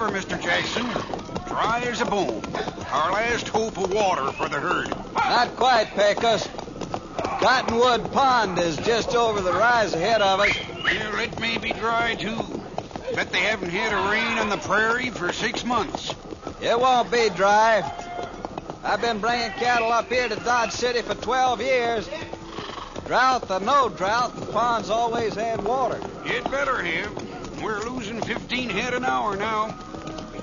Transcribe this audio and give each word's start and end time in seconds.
River, 0.00 0.18
Mr. 0.18 0.40
Jackson. 0.40 0.86
Dry 1.46 1.80
as 1.84 2.00
a 2.00 2.06
bone. 2.06 2.42
Our 2.90 3.12
last 3.12 3.48
hope 3.48 3.76
of 3.76 3.92
water 3.92 4.32
for 4.32 4.48
the 4.48 4.58
herd. 4.58 4.88
Not 5.14 5.56
quite, 5.56 5.88
Pecos. 5.94 6.48
Cottonwood 7.40 8.10
Pond 8.12 8.58
is 8.58 8.76
just 8.78 9.14
over 9.14 9.40
the 9.40 9.52
rise 9.52 9.94
ahead 9.94 10.22
of 10.22 10.40
us. 10.40 10.56
Well, 10.82 11.18
it 11.20 11.38
may 11.38 11.58
be 11.58 11.72
dry, 11.72 12.14
too. 12.14 12.38
Bet 13.14 13.30
they 13.32 13.40
haven't 13.40 13.70
had 13.70 13.92
a 13.92 14.10
rain 14.10 14.38
on 14.38 14.48
the 14.48 14.56
prairie 14.56 15.10
for 15.10 15.32
six 15.32 15.64
months. 15.64 16.14
It 16.62 16.78
won't 16.78 17.10
be 17.10 17.28
dry. 17.30 17.82
I've 18.82 19.00
been 19.00 19.18
bringing 19.18 19.50
cattle 19.52 19.92
up 19.92 20.08
here 20.08 20.28
to 20.28 20.36
Dodge 20.36 20.72
City 20.72 21.02
for 21.02 21.14
12 21.14 21.60
years. 21.60 22.08
Drought 23.06 23.50
or 23.50 23.60
no 23.60 23.88
drought, 23.88 24.34
the 24.36 24.46
pond's 24.46 24.88
always 24.88 25.34
had 25.34 25.62
water. 25.62 26.00
It 26.24 26.48
better 26.50 26.82
have. 26.82 27.62
We're 27.62 27.80
losing 27.80 28.22
15 28.22 28.70
head 28.70 28.94
an 28.94 29.04
hour 29.04 29.36
now. 29.36 29.76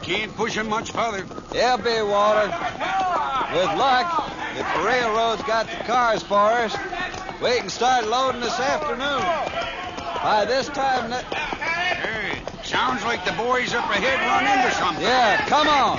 Can't 0.07 0.33
push 0.37 0.55
him 0.55 0.69
much 0.69 0.91
further. 0.91 1.25
There'll 1.51 1.77
be 1.79 2.01
water. 2.01 2.47
With 2.47 3.77
luck, 3.77 4.31
if 4.55 4.65
the 4.77 4.83
railroad's 4.85 5.43
got 5.43 5.67
the 5.67 5.83
cars 5.83 6.23
for 6.23 6.35
us, 6.37 6.73
we 7.41 7.57
can 7.59 7.67
start 7.67 8.07
loading 8.07 8.39
this 8.39 8.57
afternoon. 8.57 9.21
By 10.23 10.45
this 10.45 10.69
time, 10.69 11.09
ne- 11.09 11.17
Hey, 11.17 12.41
sounds 12.63 13.03
like 13.03 13.25
the 13.25 13.33
boys 13.33 13.73
up 13.73 13.83
ahead 13.89 14.17
run 14.21 14.57
into 14.57 14.71
something. 14.77 15.03
yeah, 15.03 15.45
come 15.47 15.67
on. 15.67 15.97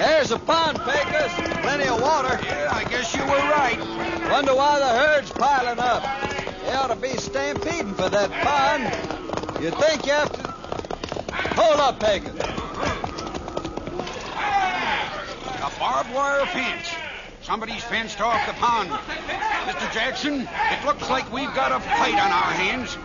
There's 0.00 0.30
a 0.30 0.38
pond, 0.38 0.78
Pecos. 0.78 1.60
Plenty 1.60 1.88
of 1.88 2.00
water. 2.00 2.40
Yeah, 2.42 2.70
I 2.72 2.84
guess 2.84 3.14
you 3.14 3.20
were 3.20 3.28
right. 3.28 3.78
Wonder 4.30 4.54
why 4.54 4.78
the 4.78 4.88
herd's 4.88 5.30
piling 5.32 5.78
up. 5.78 6.25
They 6.66 6.72
ought 6.72 6.88
to 6.88 6.96
be 6.96 7.16
stampeding 7.16 7.94
for 7.94 8.08
that 8.08 8.28
pond. 8.42 9.62
You 9.62 9.70
think 9.70 10.04
you 10.04 10.10
have 10.10 10.32
to... 10.32 10.42
Hold 11.54 11.78
up, 11.78 12.00
Pagan. 12.00 12.36
A 15.62 15.70
barbed 15.78 16.12
wire 16.12 16.44
fence. 16.46 16.88
Somebody's 17.42 17.84
fenced 17.84 18.20
off 18.20 18.44
the 18.48 18.52
pond. 18.54 18.90
Mr. 18.90 19.92
Jackson, 19.92 20.40
it 20.40 20.84
looks 20.84 21.08
like 21.08 21.32
we've 21.32 21.54
got 21.54 21.70
a 21.70 21.78
fight 21.78 22.14
on 22.14 22.32
our 22.32 22.52
hands. 22.52 22.98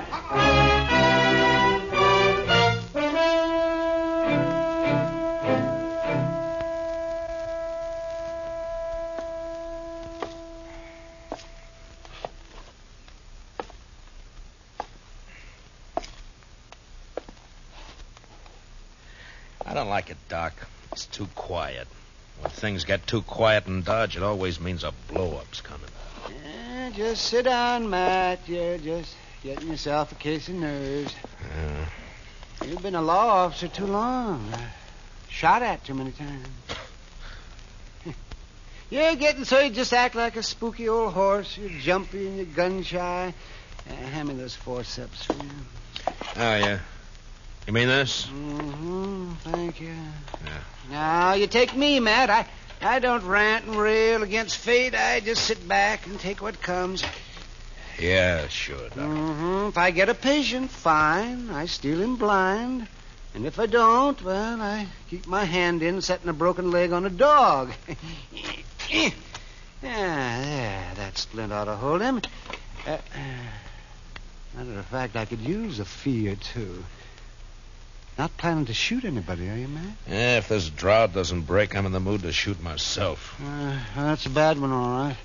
Like 20.01 20.09
it, 20.09 20.17
Doc. 20.29 20.53
It's 20.91 21.05
too 21.05 21.27
quiet. 21.35 21.87
When 22.39 22.49
things 22.49 22.85
get 22.85 23.05
too 23.05 23.21
quiet 23.21 23.67
in 23.67 23.83
Dodge, 23.83 24.17
it 24.17 24.23
always 24.23 24.59
means 24.59 24.83
a 24.83 24.91
blow-up's 25.07 25.61
coming. 25.61 25.91
Eh, 26.27 26.89
just 26.95 27.25
sit 27.25 27.45
down, 27.45 27.87
Matt. 27.87 28.39
You're 28.47 28.79
just 28.79 29.13
getting 29.43 29.67
yourself 29.67 30.11
a 30.11 30.15
case 30.15 30.49
of 30.49 30.55
nerves. 30.55 31.13
Uh, 31.39 31.85
You've 32.65 32.81
been 32.81 32.95
a 32.95 33.01
law 33.01 33.45
officer 33.45 33.67
too 33.67 33.85
long. 33.85 34.51
Shot 35.29 35.61
at 35.61 35.85
too 35.85 35.93
many 35.93 36.13
times. 36.13 36.47
You're 38.89 39.15
getting 39.17 39.45
so 39.45 39.59
you 39.59 39.69
just 39.69 39.93
act 39.93 40.15
like 40.15 40.35
a 40.35 40.41
spooky 40.41 40.89
old 40.89 41.13
horse. 41.13 41.55
You're 41.59 41.69
jumpy 41.79 42.25
and 42.25 42.37
you're 42.37 42.45
gun 42.47 42.81
shy. 42.81 43.35
Uh, 43.87 43.93
hand 43.93 44.29
me 44.29 44.33
those 44.33 44.55
forceps, 44.55 45.27
oh, 45.29 46.55
yeah. 46.55 46.79
You 47.67 47.73
mean 47.73 47.87
this? 47.87 48.25
Mm-hmm. 48.25 49.31
Thank 49.51 49.81
you. 49.81 49.93
Yeah. 50.45 50.57
Now, 50.89 51.33
you 51.33 51.47
take 51.47 51.75
me, 51.75 51.99
Matt. 51.99 52.29
I, 52.29 52.47
I 52.81 52.99
don't 52.99 53.23
rant 53.25 53.65
and 53.65 53.75
rail 53.75 54.23
against 54.23 54.57
fate. 54.57 54.95
I 54.95 55.19
just 55.19 55.45
sit 55.45 55.67
back 55.67 56.07
and 56.07 56.19
take 56.19 56.41
what 56.41 56.61
comes. 56.61 57.03
Yeah, 57.99 58.47
sure, 58.47 58.89
Doc. 58.89 58.97
Mm-hmm. 58.97 59.67
If 59.69 59.77
I 59.77 59.91
get 59.91 60.09
a 60.09 60.15
patient, 60.15 60.71
fine. 60.71 61.51
I 61.51 61.67
steal 61.67 62.01
him 62.01 62.15
blind. 62.15 62.87
And 63.33 63.45
if 63.45 63.59
I 63.59 63.67
don't, 63.67 64.21
well, 64.23 64.61
I 64.61 64.87
keep 65.09 65.27
my 65.27 65.45
hand 65.45 65.83
in 65.83 66.01
setting 66.01 66.27
a 66.27 66.33
broken 66.33 66.71
leg 66.71 66.91
on 66.91 67.05
a 67.05 67.09
dog. 67.09 67.71
yeah, 68.89 69.11
there. 69.81 70.91
That 70.95 71.17
splint 71.17 71.53
ought 71.53 71.65
to 71.65 71.75
hold 71.75 72.01
him. 72.01 72.21
Uh, 72.85 72.97
matter 74.55 74.79
of 74.79 74.85
fact, 74.87 75.15
I 75.15 75.25
could 75.25 75.39
use 75.39 75.79
a 75.79 75.85
fee 75.85 76.29
or 76.29 76.35
two. 76.35 76.83
Not 78.21 78.37
planning 78.37 78.65
to 78.65 78.73
shoot 78.75 79.03
anybody, 79.03 79.49
are 79.49 79.55
you, 79.55 79.67
Matt? 79.67 79.95
Yeah, 80.07 80.37
if 80.37 80.47
this 80.47 80.69
drought 80.69 81.11
doesn't 81.11 81.41
break, 81.47 81.75
I'm 81.75 81.87
in 81.87 81.91
the 81.91 81.99
mood 81.99 82.21
to 82.21 82.31
shoot 82.31 82.61
myself. 82.61 83.35
Uh, 83.43 83.79
that's 83.95 84.27
a 84.27 84.29
bad 84.29 84.61
one, 84.61 84.71
all 84.71 85.07
right. 85.07 85.15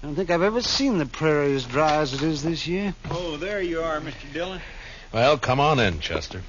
I 0.00 0.06
don't 0.06 0.14
think 0.14 0.30
I've 0.30 0.40
ever 0.40 0.62
seen 0.62 0.98
the 0.98 1.06
prairie 1.06 1.56
as 1.56 1.64
dry 1.64 1.96
as 1.96 2.14
it 2.14 2.22
is 2.22 2.44
this 2.44 2.64
year. 2.68 2.94
Oh, 3.10 3.38
there 3.38 3.60
you 3.60 3.80
are, 3.80 4.00
Mr. 4.00 4.32
Dillon. 4.32 4.60
Well, 5.12 5.36
come 5.36 5.58
on 5.58 5.80
in, 5.80 5.98
Chester. 5.98 6.42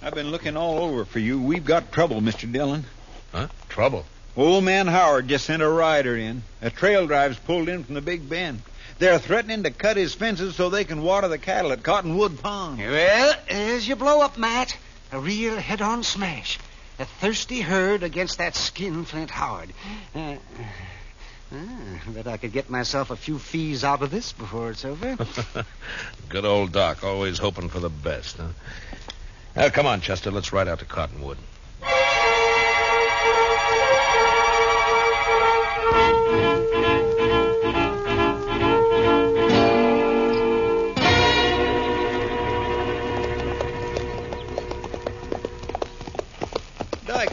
I've 0.00 0.14
been 0.14 0.30
looking 0.30 0.56
all 0.56 0.78
over 0.78 1.04
for 1.04 1.18
you. 1.18 1.42
We've 1.42 1.64
got 1.64 1.90
trouble, 1.90 2.20
Mr. 2.20 2.48
Dillon. 2.52 2.84
Huh? 3.32 3.48
Trouble? 3.68 4.06
Old 4.36 4.62
man 4.62 4.86
Howard 4.86 5.26
just 5.26 5.46
sent 5.46 5.60
a 5.60 5.68
rider 5.68 6.16
in. 6.16 6.44
A 6.62 6.70
trail 6.70 7.08
drive's 7.08 7.40
pulled 7.40 7.68
in 7.68 7.82
from 7.82 7.96
the 7.96 8.00
Big 8.00 8.28
Bend. 8.28 8.62
They're 8.98 9.18
threatening 9.18 9.62
to 9.62 9.70
cut 9.70 9.96
his 9.96 10.14
fences 10.14 10.56
so 10.56 10.70
they 10.70 10.84
can 10.84 11.02
water 11.02 11.28
the 11.28 11.38
cattle 11.38 11.70
at 11.72 11.82
Cottonwood 11.82 12.40
Pond. 12.42 12.78
Well, 12.78 13.34
there's 13.48 13.86
your 13.86 13.96
blow 13.96 14.20
up, 14.20 14.36
Matt. 14.36 14.76
A 15.12 15.20
real 15.20 15.56
head 15.56 15.80
on 15.80 16.02
smash. 16.02 16.58
A 16.98 17.04
thirsty 17.04 17.60
herd 17.60 18.02
against 18.02 18.38
that 18.38 18.56
skinflint 18.56 19.30
Howard. 19.30 19.72
Uh, 20.14 20.36
uh, 21.52 21.56
bet 22.08 22.26
I 22.26 22.36
could 22.36 22.52
get 22.52 22.68
myself 22.68 23.10
a 23.10 23.16
few 23.16 23.38
fees 23.38 23.84
out 23.84 24.02
of 24.02 24.10
this 24.10 24.32
before 24.32 24.70
it's 24.70 24.84
over. 24.84 25.16
Good 26.28 26.44
old 26.44 26.72
Doc, 26.72 27.04
always 27.04 27.38
hoping 27.38 27.68
for 27.68 27.78
the 27.78 27.88
best, 27.88 28.36
huh? 28.36 28.48
Now, 29.54 29.68
come 29.70 29.86
on, 29.86 30.00
Chester. 30.00 30.30
Let's 30.30 30.52
ride 30.52 30.68
out 30.68 30.80
to 30.80 30.84
Cottonwood. 30.84 31.38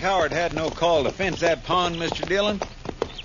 Howard 0.05 0.33
had 0.33 0.53
no 0.53 0.69
call 0.69 1.03
to 1.03 1.09
fence 1.09 1.39
that 1.39 1.63
pond, 1.63 1.95
Mr. 1.95 2.27
Dillon. 2.27 2.61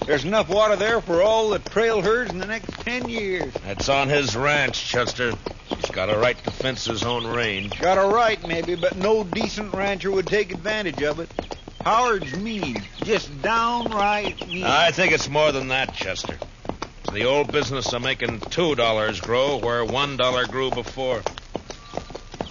There's 0.06 0.25
enough 0.25 0.49
water 0.49 0.77
there 0.77 1.03
for 1.03 1.21
all 1.21 1.50
the 1.50 1.59
trail 1.59 2.00
herds 2.00 2.32
in 2.32 2.38
the 2.38 2.47
next 2.47 2.73
ten 2.81 3.06
years. 3.06 3.53
That's 3.67 3.91
on 3.91 4.09
his 4.09 4.35
ranch, 4.35 4.82
Chester. 4.88 5.35
He's 5.69 5.91
got 5.91 6.09
a 6.09 6.17
right 6.17 6.43
to 6.43 6.50
fence 6.50 6.87
his 6.87 7.05
own 7.05 7.27
range. 7.27 7.79
Got 7.79 7.99
a 7.99 8.09
right, 8.09 8.43
maybe, 8.49 8.77
but 8.77 8.97
no 8.97 9.25
decent 9.25 9.75
rancher 9.75 10.11
would 10.11 10.27
take 10.27 10.53
advantage 10.53 11.03
of 11.03 11.21
it. 11.21 11.29
Howard's 11.85 12.35
mean. 12.35 12.83
Just 13.03 13.43
downright 13.43 14.49
mean. 14.49 14.65
I 14.65 14.91
think 14.91 15.12
it's 15.12 15.29
more 15.29 15.53
than 15.53 15.69
that, 15.69 15.93
Chester. 15.93 16.38
It's 17.03 17.12
the 17.12 17.26
old 17.26 17.53
business 17.53 17.93
of 17.93 18.00
making 18.00 18.41
two 18.41 18.75
dollars 18.75 19.21
grow 19.21 19.59
where 19.59 19.85
one 19.85 20.17
dollar 20.17 20.47
grew 20.47 20.71
before. 20.71 21.21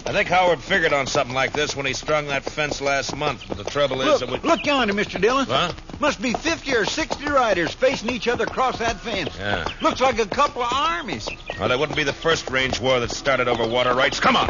I 0.06 0.12
think 0.12 0.28
Howard 0.28 0.60
figured 0.60 0.92
on 0.92 1.06
something 1.06 1.34
like 1.34 1.52
this 1.52 1.76
when 1.76 1.86
he 1.86 1.92
strung 1.92 2.26
that 2.28 2.44
fence 2.44 2.80
last 2.80 3.14
month. 3.14 3.44
But 3.46 3.58
the 3.58 3.64
trouble 3.64 4.00
is 4.00 4.08
Look, 4.08 4.20
that 4.20 4.42
we. 4.42 4.48
look 4.48 4.64
yonder, 4.64 4.94
Mr. 4.94 5.20
Dillon. 5.20 5.46
Huh? 5.46 5.72
Must 6.00 6.20
be 6.20 6.32
50 6.32 6.74
or 6.74 6.84
60 6.84 7.26
riders 7.26 7.72
facing 7.72 8.10
each 8.10 8.26
other 8.26 8.44
across 8.44 8.78
that 8.78 8.98
fence. 9.00 9.36
Yeah. 9.38 9.66
Looks 9.82 10.00
like 10.00 10.18
a 10.18 10.26
couple 10.26 10.62
of 10.62 10.72
armies. 10.72 11.28
Well, 11.58 11.68
that 11.68 11.78
wouldn't 11.78 11.96
be 11.96 12.04
the 12.04 12.12
first 12.12 12.50
range 12.50 12.80
war 12.80 12.98
that 13.00 13.10
started 13.10 13.46
over 13.48 13.66
water 13.66 13.94
rights. 13.94 14.18
Come 14.18 14.36
on. 14.36 14.48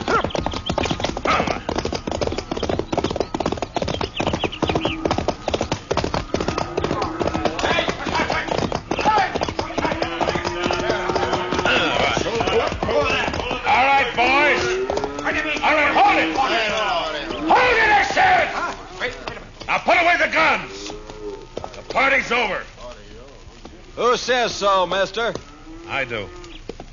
Says 24.31 24.55
so, 24.55 24.87
mister? 24.87 25.35
I 25.89 26.05
do. 26.05 26.29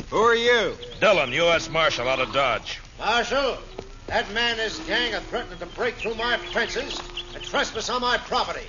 Who 0.09 0.17
are 0.17 0.33
you? 0.33 0.75
Dillon, 0.99 1.31
U.S. 1.33 1.69
Marshal 1.69 2.09
out 2.09 2.19
of 2.19 2.33
Dodge. 2.33 2.79
Marshal, 2.97 3.59
that 4.07 4.33
man 4.33 4.53
and 4.53 4.61
his 4.61 4.79
gang 4.87 5.13
are 5.13 5.19
threatening 5.19 5.59
to 5.59 5.67
break 5.67 5.93
through 5.97 6.15
my 6.15 6.37
fences 6.51 6.99
and 7.35 7.43
trespass 7.43 7.91
on 7.91 8.01
my 8.01 8.17
property. 8.17 8.65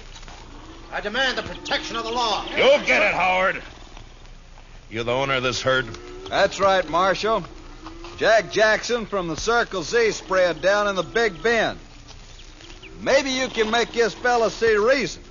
I 0.92 1.00
demand 1.00 1.38
the 1.38 1.44
protection 1.44 1.96
of 1.96 2.04
the 2.04 2.10
law. 2.10 2.44
You'll 2.54 2.84
get 2.84 3.00
it, 3.00 3.14
Howard. 3.14 3.62
You're 4.90 5.04
the 5.04 5.12
owner 5.12 5.36
of 5.36 5.42
this 5.42 5.62
herd? 5.62 5.86
That's 6.28 6.60
right, 6.60 6.86
Marshal. 6.90 7.44
Jack 8.18 8.52
Jackson 8.52 9.06
from 9.06 9.28
the 9.28 9.36
Circle 9.36 9.82
Z 9.82 10.10
spread 10.10 10.60
down 10.60 10.88
in 10.88 10.94
the 10.94 11.02
Big 11.02 11.42
Bend. 11.42 11.78
Maybe 13.00 13.30
you 13.30 13.48
can 13.48 13.70
make 13.70 13.92
this 13.92 14.12
fella 14.12 14.50
see 14.50 14.76
reason. 14.76 15.22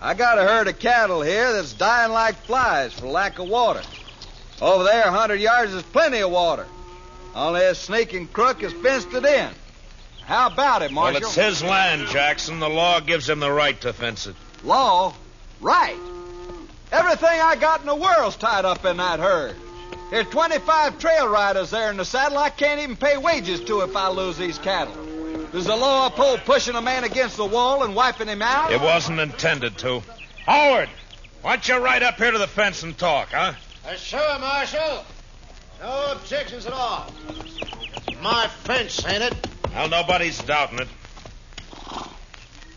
I 0.00 0.14
got 0.14 0.38
a 0.38 0.42
herd 0.42 0.68
of 0.68 0.78
cattle 0.78 1.22
here 1.22 1.52
that's 1.52 1.72
dying 1.72 2.12
like 2.12 2.36
flies 2.44 2.92
for 2.92 3.06
lack 3.06 3.38
of 3.38 3.48
water. 3.48 3.82
Over 4.60 4.84
there, 4.84 5.04
a 5.04 5.10
hundred 5.10 5.40
yards, 5.40 5.72
is 5.72 5.82
plenty 5.82 6.20
of 6.20 6.30
water. 6.30 6.66
Only 7.34 7.60
this 7.60 7.78
sneaking 7.78 8.28
crook 8.28 8.62
has 8.62 8.72
fenced 8.72 9.12
it 9.12 9.24
in. 9.24 9.50
How 10.22 10.48
about 10.48 10.82
it, 10.82 10.90
Marshal? 10.90 11.20
Well, 11.20 11.28
it's 11.28 11.34
his 11.34 11.62
land, 11.62 12.08
Jackson. 12.08 12.58
The 12.58 12.68
law 12.68 13.00
gives 13.00 13.28
him 13.28 13.40
the 13.40 13.52
right 13.52 13.80
to 13.82 13.92
fence 13.92 14.26
it. 14.26 14.34
Law? 14.64 15.14
Right. 15.60 15.98
Everything 16.92 17.40
I 17.40 17.56
got 17.56 17.80
in 17.80 17.86
the 17.86 17.94
world's 17.94 18.36
tied 18.36 18.64
up 18.64 18.84
in 18.84 18.96
that 18.96 19.20
herd. 19.20 19.56
There's 20.10 20.26
25 20.28 20.98
trail 20.98 21.28
riders 21.28 21.70
there 21.70 21.90
in 21.90 21.96
the 21.96 22.04
saddle 22.04 22.38
I 22.38 22.50
can't 22.50 22.80
even 22.80 22.96
pay 22.96 23.16
wages 23.16 23.60
to 23.64 23.80
if 23.80 23.96
I 23.96 24.08
lose 24.08 24.38
these 24.38 24.58
cattle. 24.58 24.94
Does 25.56 25.64
the 25.64 25.74
law 25.74 26.08
uphold 26.08 26.40
pushing 26.44 26.74
a 26.74 26.82
man 26.82 27.04
against 27.04 27.38
the 27.38 27.46
wall 27.46 27.82
and 27.82 27.94
wiping 27.94 28.28
him 28.28 28.42
out? 28.42 28.72
It 28.72 28.80
wasn't 28.82 29.20
intended 29.20 29.78
to. 29.78 30.02
Howard, 30.44 30.90
why 31.40 31.56
don't 31.56 31.66
you 31.66 31.78
ride 31.78 32.02
up 32.02 32.18
here 32.18 32.30
to 32.30 32.36
the 32.36 32.46
fence 32.46 32.82
and 32.82 32.96
talk, 32.98 33.30
huh? 33.30 33.54
Uh, 33.88 33.94
sure, 33.94 34.38
Marshal. 34.38 35.02
No 35.80 36.12
objections 36.12 36.66
at 36.66 36.74
all. 36.74 37.10
It's 37.30 38.20
My 38.20 38.48
fence, 38.48 39.02
ain't 39.06 39.22
it? 39.22 39.34
Well, 39.72 39.88
nobody's 39.88 40.42
doubting 40.42 40.80
it. 40.80 40.88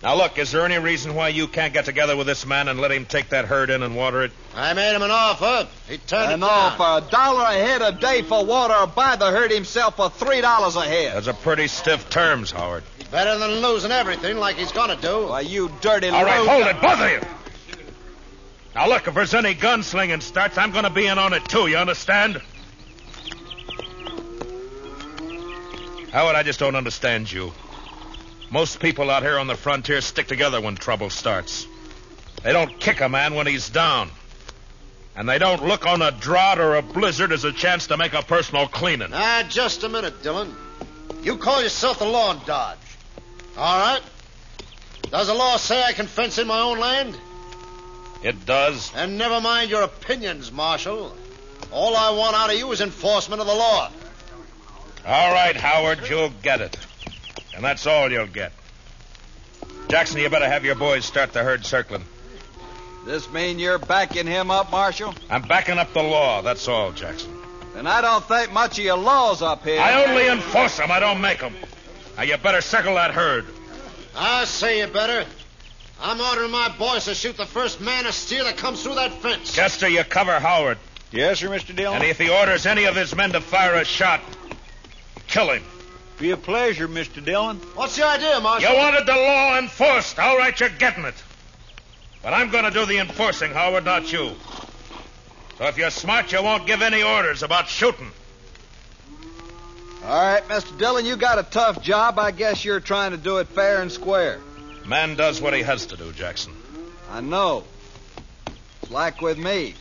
Now, 0.01 0.15
look, 0.15 0.37
is 0.37 0.51
there 0.53 0.63
any 0.63 0.77
reason 0.77 1.13
why 1.13 1.27
you 1.27 1.47
can't 1.49 1.73
get 1.73 1.83
together 1.83 2.15
with 2.15 2.25
this 2.25 2.45
man 2.45 2.69
and 2.69 2.79
let 2.79 2.89
him 2.89 3.05
take 3.05 3.29
that 3.29 3.43
herd 3.45 3.69
in 3.69 3.83
and 3.83 3.97
water 3.97 4.23
it? 4.23 4.31
I 4.55 4.73
made 4.73 4.95
him 4.95 5.01
an 5.01 5.11
offer. 5.11 5.67
He 5.89 5.97
turned 5.97 6.31
And 6.31 6.41
it 6.41 6.45
all 6.45 6.69
down. 6.69 6.77
for 7.01 7.07
a 7.07 7.11
dollar 7.11 7.43
a 7.43 7.51
head 7.53 7.81
a 7.81 7.91
day 7.91 8.21
for 8.21 8.45
water 8.45 8.73
or 8.75 8.87
buy 8.87 9.17
the 9.17 9.29
herd 9.29 9.51
himself 9.51 9.97
for 9.97 10.09
three 10.09 10.39
dollars 10.39 10.77
a 10.77 10.85
head. 10.85 11.15
That's 11.17 11.27
a 11.27 11.33
pretty 11.33 11.67
stiff 11.67 12.09
terms, 12.09 12.49
Howard. 12.51 12.83
Better 13.11 13.37
than 13.39 13.59
losing 13.59 13.91
everything 13.91 14.37
like 14.37 14.55
he's 14.55 14.71
gonna 14.71 14.95
do. 14.95 15.27
Why, 15.27 15.41
you 15.41 15.69
dirty 15.81 16.07
All 16.07 16.23
right, 16.23 16.39
loser. 16.39 16.49
hold 16.51 16.67
it, 16.67 16.81
both 16.81 16.99
of 17.01 17.11
you. 17.11 17.19
Now, 18.75 18.87
look, 18.87 19.05
if 19.07 19.13
there's 19.15 19.33
any 19.33 19.53
gunslinging 19.55 20.21
starts, 20.21 20.57
I'm 20.57 20.71
going 20.71 20.83
to 20.85 20.91
be 20.91 21.07
in 21.07 21.17
on 21.17 21.33
it, 21.33 21.43
too. 21.49 21.67
You 21.67 21.77
understand? 21.77 22.39
Howard, 26.13 26.35
I 26.35 26.43
just 26.43 26.59
don't 26.59 26.75
understand 26.75 27.31
you. 27.31 27.51
Most 28.51 28.79
people 28.79 29.11
out 29.11 29.23
here 29.23 29.37
on 29.37 29.47
the 29.47 29.55
frontier 29.55 30.01
stick 30.01 30.27
together 30.27 30.59
when 30.59 30.75
trouble 30.75 31.09
starts. 31.09 31.67
They 32.43 32.51
don't 32.51 32.79
kick 32.79 33.01
a 33.01 33.09
man 33.09 33.35
when 33.35 33.45
he's 33.45 33.69
down. 33.69 34.09
And 35.15 35.27
they 35.27 35.37
don't 35.37 35.65
look 35.65 35.85
on 35.85 36.01
a 36.01 36.11
drought 36.11 36.59
or 36.59 36.75
a 36.75 36.81
blizzard 36.81 37.31
as 37.31 37.43
a 37.43 37.51
chance 37.51 37.87
to 37.87 37.97
make 37.97 38.13
a 38.13 38.23
personal 38.23 38.67
cleaning. 38.67 39.09
Ah, 39.13 39.43
just 39.49 39.83
a 39.83 39.89
minute, 39.89 40.23
Dillon. 40.23 40.55
You 41.21 41.37
call 41.37 41.61
yourself 41.61 41.99
the 41.99 42.05
law 42.05 42.31
in 42.31 42.39
Dodge. 42.45 42.77
All 43.57 43.79
right. 43.79 44.01
Does 45.11 45.27
the 45.27 45.33
law 45.33 45.57
say 45.57 45.83
I 45.83 45.91
can 45.91 46.07
fence 46.07 46.37
in 46.37 46.47
my 46.47 46.61
own 46.61 46.79
land? 46.79 47.17
It 48.23 48.45
does. 48.45 48.91
And 48.95 49.17
never 49.17 49.41
mind 49.41 49.69
your 49.69 49.83
opinions, 49.83 50.51
Marshal. 50.51 51.15
All 51.71 51.95
I 51.95 52.11
want 52.11 52.35
out 52.35 52.49
of 52.49 52.57
you 52.57 52.71
is 52.71 52.81
enforcement 52.81 53.41
of 53.41 53.47
the 53.47 53.53
law. 53.53 53.91
All 55.05 55.33
right, 55.33 55.55
Howard, 55.55 55.99
you'll 56.09 56.31
get 56.41 56.61
it. 56.61 56.77
And 57.55 57.63
that's 57.63 57.85
all 57.87 58.11
you'll 58.11 58.27
get. 58.27 58.51
Jackson, 59.89 60.19
you 60.19 60.29
better 60.29 60.47
have 60.47 60.63
your 60.63 60.75
boys 60.75 61.05
start 61.05 61.33
the 61.33 61.43
herd 61.43 61.65
circling. 61.65 62.03
This 63.05 63.29
mean 63.31 63.59
you're 63.59 63.79
backing 63.79 64.27
him 64.27 64.51
up, 64.51 64.71
Marshal? 64.71 65.15
I'm 65.29 65.41
backing 65.41 65.77
up 65.77 65.93
the 65.93 66.03
law, 66.03 66.41
that's 66.41 66.67
all, 66.67 66.91
Jackson. 66.91 67.33
Then 67.73 67.87
I 67.87 68.01
don't 68.01 68.23
think 68.23 68.51
much 68.51 68.77
of 68.77 68.85
your 68.85 68.97
laws 68.97 69.41
up 69.41 69.63
here. 69.63 69.79
I 69.79 70.05
only 70.05 70.27
enforce 70.27 70.77
them, 70.77 70.91
I 70.91 70.99
don't 70.99 71.21
make 71.21 71.39
them. 71.39 71.55
Now, 72.17 72.23
you 72.23 72.37
better 72.37 72.61
circle 72.61 72.95
that 72.95 73.11
herd. 73.11 73.45
I 74.15 74.45
say 74.45 74.79
you 74.79 74.87
better. 74.87 75.25
I'm 76.01 76.19
ordering 76.21 76.51
my 76.51 76.69
boys 76.77 77.05
to 77.05 77.15
shoot 77.15 77.35
the 77.35 77.45
first 77.45 77.81
man 77.81 78.05
of 78.05 78.13
steer 78.13 78.43
that 78.43 78.57
comes 78.57 78.83
through 78.83 78.95
that 78.95 79.13
fence. 79.13 79.53
Chester, 79.53 79.87
you 79.89 80.03
cover 80.03 80.39
Howard. 80.39 80.77
Yes, 81.11 81.39
sir, 81.39 81.49
Mr. 81.49 81.75
Dillon. 81.75 82.01
And 82.01 82.03
if 82.03 82.19
he 82.19 82.29
orders 82.29 82.65
any 82.65 82.85
of 82.85 82.95
his 82.95 83.15
men 83.15 83.31
to 83.31 83.41
fire 83.41 83.75
a 83.75 83.85
shot, 83.85 84.21
kill 85.27 85.49
him. 85.51 85.63
Be 86.19 86.31
a 86.31 86.37
pleasure, 86.37 86.89
Mr. 86.89 87.23
Dillon. 87.23 87.57
What's 87.75 87.95
the 87.95 88.05
idea, 88.05 88.41
Marshal? 88.41 88.69
You 88.69 88.77
wanted 88.77 89.05
the 89.05 89.15
law 89.15 89.57
enforced. 89.57 90.19
All 90.19 90.37
right, 90.37 90.57
you're 90.59 90.67
getting 90.67 91.05
it. 91.05 91.15
But 92.21 92.33
I'm 92.33 92.51
going 92.51 92.65
to 92.65 92.71
do 92.71 92.85
the 92.85 92.97
enforcing, 92.97 93.51
Howard, 93.51 93.85
not 93.85 94.11
you. 94.11 94.31
So 95.57 95.65
if 95.65 95.77
you're 95.77 95.89
smart, 95.89 96.29
you 96.33 96.43
won't 96.43 96.67
give 96.67 96.81
any 96.81 97.03
orders 97.03 97.41
about 97.41 97.69
shooting. 97.69 98.11
All 100.03 100.33
right, 100.33 100.43
Mr. 100.49 100.77
Dillon, 100.77 101.05
you 101.05 101.15
got 101.15 101.39
a 101.39 101.43
tough 101.43 101.81
job. 101.81 102.19
I 102.19 102.31
guess 102.31 102.65
you're 102.65 102.81
trying 102.81 103.11
to 103.11 103.17
do 103.17 103.37
it 103.37 103.47
fair 103.47 103.81
and 103.81 103.89
square. 103.89 104.39
Man 104.85 105.15
does 105.15 105.39
what 105.39 105.53
he 105.53 105.61
has 105.61 105.85
to 105.87 105.97
do, 105.97 106.11
Jackson. 106.11 106.53
I 107.09 107.21
know. 107.21 107.63
It's 108.81 108.91
like 108.91 109.21
with 109.21 109.37
me. 109.37 109.75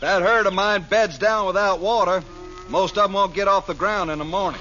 That 0.00 0.22
herd 0.22 0.46
of 0.46 0.52
mine 0.52 0.84
beds 0.88 1.16
down 1.16 1.46
without 1.46 1.78
water, 1.78 2.24
most 2.68 2.98
of 2.98 3.04
them 3.04 3.12
won't 3.12 3.34
get 3.34 3.46
off 3.46 3.68
the 3.68 3.74
ground 3.74 4.10
in 4.10 4.18
the 4.18 4.24
morning. 4.24 4.60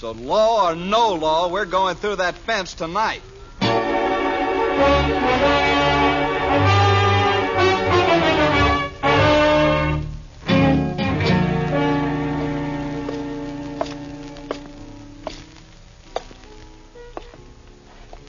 So, 0.00 0.12
law 0.12 0.70
or 0.70 0.74
no 0.74 1.12
law, 1.12 1.48
we're 1.50 1.66
going 1.66 1.94
through 1.94 2.16
that 2.16 2.34
fence 2.34 2.72
tonight. 2.72 3.20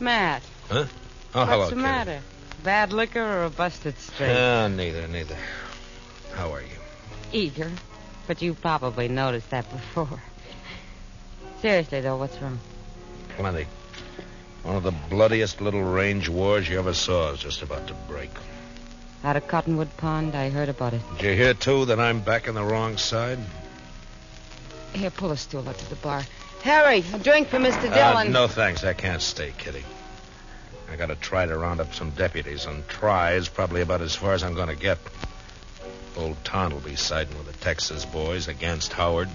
Matt, 0.01 0.41
Huh? 0.67 0.85
Oh, 1.33 1.45
hello. 1.45 1.45
what's 1.45 1.45
hello, 1.45 1.63
the 1.69 1.69
Kitty. 1.69 1.81
matter? 1.81 2.21
Bad 2.65 2.91
liquor 2.91 3.21
or 3.21 3.45
a 3.45 3.49
busted 3.49 3.97
straight? 3.97 4.35
Uh, 4.35 4.67
neither, 4.67 5.07
neither. 5.07 5.37
How 6.33 6.51
are 6.51 6.61
you? 6.61 6.67
Eager, 7.31 7.71
but 8.27 8.41
you 8.41 8.55
probably 8.55 9.07
noticed 9.07 9.49
that 9.51 9.71
before. 9.71 10.21
Seriously, 11.61 12.01
though, 12.01 12.17
what's 12.17 12.41
wrong? 12.41 12.59
Plenty. 13.37 13.67
One 14.63 14.75
of 14.75 14.83
the 14.83 14.93
bloodiest 15.09 15.61
little 15.61 15.83
range 15.83 16.27
wars 16.29 16.67
you 16.67 16.77
ever 16.79 16.93
saw 16.93 17.31
is 17.31 17.39
just 17.39 17.61
about 17.61 17.87
to 17.87 17.93
break. 18.07 18.29
Out 19.23 19.35
of 19.35 19.47
Cottonwood 19.47 19.95
Pond, 19.97 20.35
I 20.35 20.49
heard 20.49 20.69
about 20.69 20.93
it. 20.93 21.01
Did 21.17 21.25
you 21.25 21.35
hear, 21.35 21.53
too, 21.53 21.85
that 21.85 21.99
I'm 21.99 22.21
back 22.21 22.49
on 22.49 22.55
the 22.55 22.63
wrong 22.63 22.97
side? 22.97 23.37
Here, 24.93 25.11
pull 25.11 25.31
a 25.31 25.37
stool 25.37 25.67
up 25.69 25.77
to 25.77 25.89
the 25.89 25.95
bar. 25.97 26.23
Harry, 26.63 27.03
a 27.13 27.19
drink 27.19 27.47
for 27.47 27.57
Mr. 27.57 27.91
Uh, 27.91 27.93
Dillon. 27.93 28.31
no, 28.31 28.47
thanks. 28.47 28.83
I 28.83 28.93
can't 28.93 29.21
stay, 29.21 29.53
Kitty. 29.57 29.83
I 30.91 30.95
gotta 30.95 31.15
try 31.15 31.45
to 31.45 31.57
round 31.57 31.79
up 31.79 31.93
some 31.93 32.09
deputies, 32.11 32.65
and 32.65 32.87
try 32.87 33.33
is 33.33 33.47
probably 33.47 33.81
about 33.81 34.01
as 34.01 34.15
far 34.15 34.33
as 34.33 34.43
I'm 34.43 34.53
gonna 34.53 34.75
get. 34.75 34.97
Old 36.17 36.43
Ton 36.43 36.73
will 36.73 36.81
be 36.81 36.95
siding 36.95 37.37
with 37.37 37.47
the 37.47 37.57
Texas 37.63 38.03
boys 38.03 38.47
against 38.47 38.91
Howard. 38.93 39.29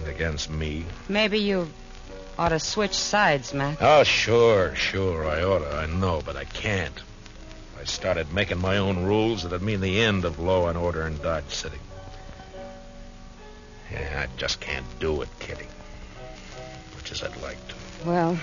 And 0.00 0.08
against 0.08 0.48
me. 0.48 0.84
Maybe 1.10 1.40
you 1.40 1.68
ought 2.38 2.48
to 2.50 2.58
switch 2.58 2.94
sides, 2.94 3.52
Matt. 3.52 3.78
Oh, 3.82 4.02
sure, 4.02 4.74
sure, 4.74 5.26
I 5.26 5.42
oughta. 5.42 5.76
I 5.76 5.86
know, 5.86 6.22
but 6.24 6.36
I 6.36 6.44
can't. 6.44 6.96
If 6.96 7.80
I 7.82 7.84
started 7.84 8.32
making 8.32 8.58
my 8.58 8.78
own 8.78 9.04
rules, 9.04 9.44
it'd 9.44 9.60
mean 9.60 9.82
the 9.82 10.00
end 10.00 10.24
of 10.24 10.38
law 10.38 10.68
and 10.68 10.78
order 10.78 11.06
in 11.06 11.18
Dodge 11.18 11.50
City. 11.50 11.76
Yeah, 13.92 14.26
I 14.26 14.38
just 14.38 14.60
can't 14.60 14.86
do 15.00 15.20
it, 15.20 15.28
Kitty. 15.38 15.66
Much 16.94 17.12
as 17.12 17.22
I'd 17.22 17.36
like 17.42 17.58
to. 17.68 17.74
Well, 18.06 18.38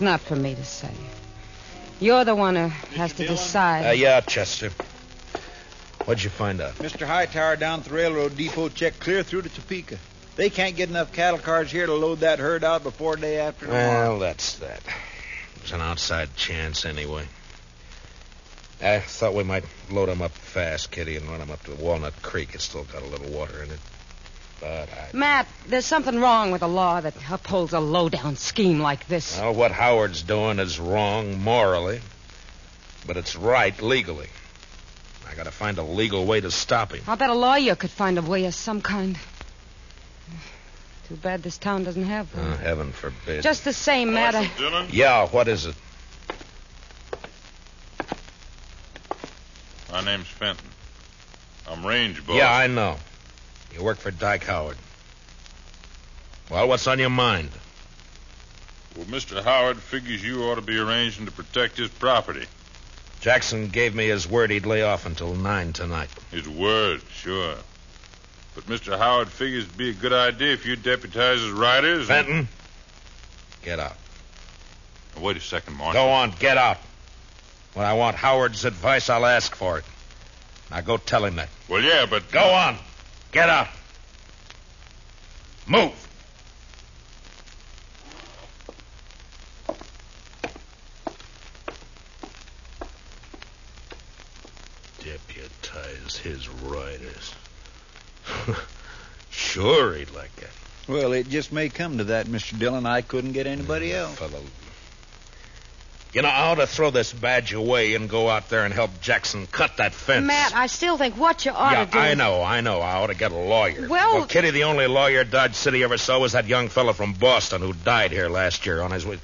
not 0.00 0.20
for 0.20 0.36
me 0.36 0.54
to 0.54 0.64
say. 0.64 0.94
You're 2.00 2.24
the 2.24 2.34
one 2.34 2.56
who 2.56 2.68
has 2.96 3.12
to 3.14 3.26
decide. 3.26 3.86
Uh, 3.86 3.92
yeah, 3.92 4.22
Chester. 4.22 4.70
What'd 6.10 6.24
you 6.24 6.30
find 6.30 6.60
out? 6.60 6.74
Mr. 6.78 7.06
Hightower 7.06 7.54
down 7.54 7.78
at 7.78 7.84
the 7.84 7.94
railroad 7.94 8.36
depot 8.36 8.68
checked 8.68 8.98
clear 8.98 9.22
through 9.22 9.42
to 9.42 9.48
Topeka. 9.48 9.96
They 10.34 10.50
can't 10.50 10.74
get 10.74 10.88
enough 10.88 11.12
cattle 11.12 11.38
cars 11.38 11.70
here 11.70 11.86
to 11.86 11.94
load 11.94 12.18
that 12.18 12.40
herd 12.40 12.64
out 12.64 12.82
before 12.82 13.14
day 13.14 13.38
after 13.38 13.66
tomorrow. 13.66 14.08
Well, 14.08 14.18
that's 14.18 14.54
that. 14.54 14.80
It's 15.62 15.70
an 15.70 15.80
outside 15.80 16.34
chance 16.34 16.84
anyway. 16.84 17.26
I 18.82 18.98
thought 18.98 19.34
we 19.34 19.44
might 19.44 19.62
load 19.88 20.08
'em 20.08 20.20
up 20.20 20.32
fast, 20.32 20.90
Kitty, 20.90 21.16
and 21.16 21.28
run 21.28 21.42
'em 21.42 21.52
up 21.52 21.62
to 21.66 21.76
Walnut 21.76 22.20
Creek. 22.22 22.54
It's 22.54 22.64
still 22.64 22.82
got 22.82 23.02
a 23.02 23.06
little 23.06 23.28
water 23.28 23.62
in 23.62 23.70
it. 23.70 23.80
But 24.58 24.88
I. 24.88 25.16
Matt, 25.16 25.46
there's 25.68 25.86
something 25.86 26.18
wrong 26.18 26.50
with 26.50 26.62
a 26.62 26.66
law 26.66 27.00
that 27.00 27.14
upholds 27.30 27.72
a 27.72 27.78
low-down 27.78 28.34
scheme 28.34 28.80
like 28.80 29.06
this. 29.06 29.38
Well, 29.38 29.54
what 29.54 29.70
Howard's 29.70 30.22
doing 30.22 30.58
is 30.58 30.80
wrong 30.80 31.40
morally, 31.40 32.00
but 33.06 33.16
it's 33.16 33.36
right 33.36 33.80
legally. 33.80 34.26
I 35.30 35.34
gotta 35.34 35.52
find 35.52 35.78
a 35.78 35.82
legal 35.82 36.26
way 36.26 36.40
to 36.40 36.50
stop 36.50 36.92
him. 36.92 37.04
I'll 37.06 37.16
bet 37.16 37.30
a 37.30 37.34
lawyer 37.34 37.76
could 37.76 37.90
find 37.90 38.18
a 38.18 38.22
way 38.22 38.46
of 38.46 38.54
some 38.54 38.80
kind. 38.80 39.16
Too 41.08 41.16
bad 41.16 41.42
this 41.42 41.56
town 41.56 41.84
doesn't 41.84 42.04
have 42.04 42.34
one. 42.34 42.52
Oh, 42.52 42.56
heaven 42.56 42.92
forbid. 42.92 43.42
Just 43.42 43.64
the 43.64 43.72
same, 43.72 44.12
Matt. 44.12 44.34
I... 44.34 44.50
Dillon? 44.58 44.88
Yeah, 44.90 45.28
what 45.28 45.46
is 45.46 45.66
it? 45.66 45.74
My 49.92 50.04
name's 50.04 50.26
Fenton. 50.26 50.66
I'm 51.68 51.86
range 51.86 52.26
boss. 52.26 52.36
Yeah, 52.36 52.52
I 52.52 52.66
know. 52.66 52.96
You 53.74 53.84
work 53.84 53.98
for 53.98 54.10
Dyke 54.10 54.44
Howard. 54.44 54.76
Well, 56.50 56.66
what's 56.66 56.86
on 56.88 56.98
your 56.98 57.10
mind? 57.10 57.50
Well, 58.96 59.06
Mr. 59.06 59.42
Howard 59.42 59.78
figures 59.78 60.24
you 60.24 60.42
ought 60.44 60.56
to 60.56 60.60
be 60.60 60.76
arranging 60.76 61.26
to 61.26 61.32
protect 61.32 61.76
his 61.76 61.88
property. 61.88 62.46
Jackson 63.20 63.68
gave 63.68 63.94
me 63.94 64.08
his 64.08 64.26
word 64.26 64.50
he'd 64.50 64.66
lay 64.66 64.82
off 64.82 65.04
until 65.06 65.34
nine 65.34 65.72
tonight. 65.72 66.08
His 66.30 66.48
word, 66.48 67.02
sure. 67.12 67.56
But 68.54 68.64
Mr. 68.66 68.98
Howard 68.98 69.28
figures 69.28 69.64
it'd 69.64 69.76
be 69.76 69.90
a 69.90 69.94
good 69.94 70.12
idea 70.12 70.52
if 70.52 70.66
you 70.66 70.76
deputize 70.76 71.40
his 71.40 71.50
riders. 71.50 72.08
and- 72.10 72.48
get 73.62 73.78
out. 73.78 73.96
Wait 75.18 75.36
a 75.36 75.40
second, 75.40 75.74
Marshal. 75.74 76.02
Go 76.02 76.08
on, 76.08 76.32
get 76.38 76.56
out. 76.56 76.78
When 77.74 77.86
I 77.86 77.92
want 77.92 78.16
Howard's 78.16 78.64
advice, 78.64 79.10
I'll 79.10 79.26
ask 79.26 79.54
for 79.54 79.78
it. 79.78 79.84
Now 80.70 80.80
go 80.80 80.96
tell 80.96 81.24
him 81.24 81.36
that. 81.36 81.48
Well, 81.68 81.82
yeah, 81.82 82.06
but. 82.08 82.30
Go 82.30 82.42
on. 82.42 82.76
Get 83.32 83.48
out. 83.48 83.68
Move. 85.66 85.92
Deputize 96.10 96.16
his 96.18 96.48
riders. 96.48 97.34
sure, 99.30 99.94
he'd 99.94 100.10
like 100.10 100.34
that. 100.36 100.50
Well, 100.88 101.12
it 101.12 101.28
just 101.28 101.52
may 101.52 101.68
come 101.68 101.98
to 101.98 102.04
that, 102.04 102.26
Mr. 102.26 102.58
Dillon. 102.58 102.86
I 102.86 103.02
couldn't 103.02 103.32
get 103.32 103.46
anybody 103.46 103.92
else. 103.92 104.16
Fellow. 104.18 104.42
You 106.12 106.22
know, 106.22 106.28
I 106.28 106.50
ought 106.50 106.56
to 106.56 106.66
throw 106.66 106.90
this 106.90 107.12
badge 107.12 107.52
away 107.52 107.94
and 107.94 108.10
go 108.10 108.28
out 108.28 108.48
there 108.48 108.64
and 108.64 108.74
help 108.74 109.00
Jackson 109.00 109.46
cut 109.46 109.76
that 109.76 109.94
fence. 109.94 110.26
Matt, 110.26 110.56
I 110.56 110.66
still 110.66 110.98
think 110.98 111.16
what 111.16 111.44
you 111.44 111.52
ought 111.52 111.72
yeah, 111.72 111.84
to 111.84 111.90
do. 111.92 111.98
I 111.98 112.14
know, 112.14 112.42
I 112.42 112.60
know. 112.62 112.80
I 112.80 112.94
ought 112.94 113.08
to 113.08 113.14
get 113.14 113.30
a 113.30 113.36
lawyer. 113.36 113.86
Well- 113.88 114.26
Kitty, 114.26 114.50
the 114.50 114.64
only 114.64 114.88
lawyer 114.88 115.22
Dodge 115.22 115.54
City 115.54 115.84
ever 115.84 115.98
saw 115.98 116.18
was 116.18 116.32
that 116.32 116.46
young 116.46 116.68
fellow 116.68 116.92
from 116.92 117.12
Boston 117.12 117.60
who 117.62 117.72
died 117.72 118.10
here 118.10 118.28
last 118.28 118.66
year 118.66 118.82
on 118.82 118.90
his 118.90 119.06
way. 119.06 119.20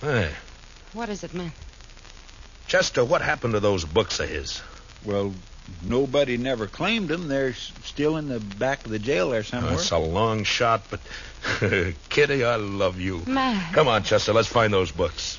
Hey, 0.00 0.30
What 0.92 1.08
is 1.08 1.24
it, 1.24 1.34
Matt? 1.34 1.50
Chester, 2.68 3.04
what 3.04 3.20
happened 3.20 3.54
to 3.54 3.60
those 3.60 3.84
books 3.84 4.20
of 4.20 4.28
his? 4.28 4.62
Well, 5.04 5.32
nobody 5.82 6.36
never 6.36 6.66
claimed 6.66 7.08
them. 7.08 7.28
They're 7.28 7.54
still 7.54 8.16
in 8.16 8.28
the 8.28 8.40
back 8.40 8.84
of 8.84 8.90
the 8.90 8.98
jail 8.98 9.30
there 9.30 9.42
somewhere. 9.42 9.72
That's 9.72 9.90
a 9.90 9.98
long 9.98 10.44
shot, 10.44 10.82
but 10.90 11.00
Kitty, 12.08 12.44
I 12.44 12.56
love 12.56 12.98
you. 13.00 13.22
Matt. 13.26 13.74
Come 13.74 13.88
on, 13.88 14.02
Chester, 14.02 14.32
let's 14.32 14.48
find 14.48 14.72
those 14.72 14.90
books. 14.90 15.38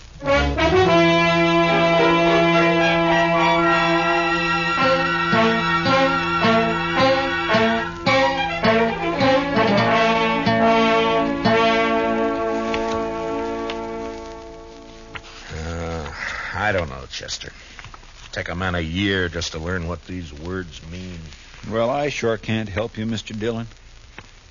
Uh, 15.51 16.13
I 16.55 16.71
don't 16.71 16.89
know, 16.89 17.05
Chester. 17.09 17.51
Take 18.31 18.49
a 18.49 18.55
man 18.55 18.75
a 18.75 18.79
year 18.79 19.27
just 19.27 19.53
to 19.53 19.59
learn 19.59 19.87
what 19.87 20.05
these 20.05 20.31
words 20.31 20.81
mean. 20.91 21.19
Well, 21.69 21.89
I 21.89 22.09
sure 22.09 22.37
can't 22.37 22.69
help 22.69 22.97
you, 22.97 23.05
Mr. 23.05 23.37
Dillon. 23.37 23.67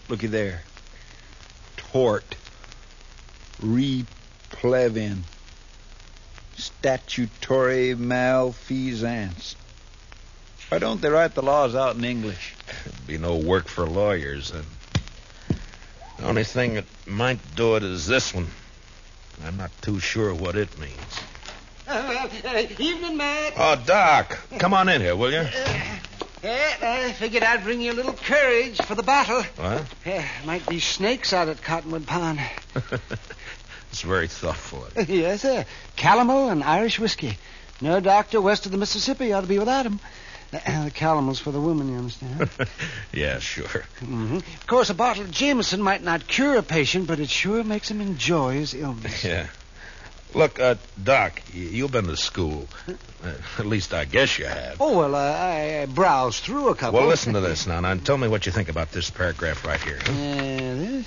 Looky 0.09 0.27
there. 0.27 0.63
Tort. 1.77 2.37
Replevin. 3.61 5.19
Statutory 6.57 7.95
malfeasance. 7.95 9.55
Why 10.69 10.79
don't 10.79 11.01
they 11.01 11.09
write 11.09 11.35
the 11.35 11.43
laws 11.43 11.75
out 11.75 11.97
in 11.97 12.05
English? 12.05 12.55
It'd 12.85 13.07
be 13.07 13.17
no 13.17 13.37
work 13.37 13.69
for 13.69 13.87
lawyers 13.87 14.51
then. 14.51 14.65
The 16.19 16.27
only 16.27 16.45
thing 16.45 16.75
that 16.75 16.85
might 17.07 17.39
do 17.55 17.77
it 17.77 17.85
is 17.85 18.07
this 18.07 18.35
one. 18.35 18.49
I'm 19.45 19.57
not 19.57 19.71
too 19.83 20.01
sure 20.01 20.35
what 20.35 20.57
it 20.57 20.79
means. 20.79 21.21
Uh, 21.89 22.29
uh, 22.45 22.63
evening, 22.79 23.17
Matt. 23.17 23.55
Oh, 23.57 23.83
Doc, 23.87 24.39
come 24.59 24.75
on 24.75 24.89
in 24.91 25.01
here, 25.01 25.17
will 25.17 25.33
you? 25.33 25.47
Yeah, 26.43 26.77
I 26.83 27.13
figured 27.13 27.43
I'd 27.43 27.65
bring 27.65 27.81
you 27.81 27.93
a 27.93 27.95
little 27.95 28.13
courage 28.13 28.79
for 28.83 28.95
the 28.95 29.03
battle. 29.03 29.43
What? 29.57 29.85
Yeah, 30.05 30.25
might 30.45 30.69
be 30.69 30.81
snakes 30.81 31.33
out 31.33 31.49
at 31.49 31.63
Cottonwood 31.63 32.07
Pond. 32.07 32.41
it's 33.91 34.03
very 34.03 34.29
thoughtful. 34.29 34.87
yes, 35.09 35.43
sir. 35.43 35.65
Calomel 35.97 36.51
and 36.53 36.63
Irish 36.63 36.99
whiskey. 37.01 37.39
No 37.81 38.01
doctor 38.01 38.41
west 38.41 38.67
of 38.67 38.73
the 38.73 38.79
Mississippi 38.79 39.33
ought 39.33 39.41
to 39.41 39.47
be 39.47 39.59
without 39.59 39.87
'em. 39.87 39.99
Uh, 40.53 40.85
the 40.85 40.91
calomel's 40.91 41.39
for 41.41 41.51
the 41.53 41.61
women, 41.61 41.91
you 41.91 41.99
understand? 41.99 42.49
yeah, 43.13 43.39
sure. 43.39 43.85
hmm 44.01 44.37
Of 44.37 44.67
course, 44.67 44.89
a 44.91 44.95
bottle 44.95 45.25
of 45.25 45.31
Jameson 45.31 45.81
might 45.83 46.03
not 46.03 46.27
cure 46.27 46.57
a 46.57 46.63
patient, 46.63 47.07
but 47.07 47.19
it 47.21 47.29
sure 47.31 47.63
makes 47.65 47.91
him 47.91 48.01
enjoy 48.01 48.55
his 48.55 48.75
illness. 48.75 49.25
Yeah. 49.29 49.47
Look, 50.35 50.61
uh, 50.61 50.75
Doc, 51.03 51.41
y- 51.55 51.61
you've 51.61 51.91
been 51.93 52.07
to 52.07 52.17
school. 52.17 52.69
Uh, 52.89 53.33
at 53.59 53.67
least 53.67 53.95
I 53.95 54.05
guess 54.05 54.39
you 54.39 54.47
have. 54.47 54.77
Oh, 54.81 54.97
well, 54.99 55.15
uh, 55.15 55.19
I, 55.19 55.83
I 55.83 55.87
browsed 55.87 56.43
through 56.45 56.69
a 56.69 56.75
couple. 56.75 57.01
Well, 57.01 57.09
listen 57.09 57.33
to 57.35 57.41
this 57.41 57.67
now, 57.67 57.81
now, 57.81 57.91
and 57.93 58.05
tell 58.05 58.19
me 58.19 58.29
what 58.29 58.47
you 58.47 58.53
think 58.53 58.69
about 58.69 58.93
this 58.93 59.11
paragraph 59.11 59.65
right 59.65 59.81
here. 59.81 59.99
huh? 60.03 60.13
Uh, 60.13 61.03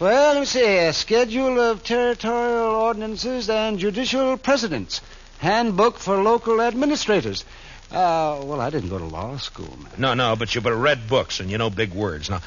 well, 0.00 0.34
let 0.34 0.40
me 0.40 0.46
see. 0.46 0.76
A 0.78 0.92
schedule 0.92 1.60
of 1.60 1.82
territorial 1.82 2.74
ordinances 2.74 3.50
and 3.50 3.78
judicial 3.78 4.36
precedents. 4.36 5.00
Handbook 5.38 5.98
for 5.98 6.22
local 6.22 6.60
administrators. 6.60 7.44
Uh, 7.90 8.40
well, 8.44 8.60
I 8.60 8.70
didn't 8.70 8.90
go 8.90 8.98
to 8.98 9.04
law 9.04 9.36
school, 9.38 9.76
man. 9.82 9.92
No, 9.98 10.14
no, 10.14 10.36
but 10.36 10.54
you've 10.54 10.64
read 10.64 11.08
books 11.08 11.40
and 11.40 11.50
you 11.50 11.58
know 11.58 11.70
big 11.70 11.92
words. 11.92 12.28
Now, 12.28 12.40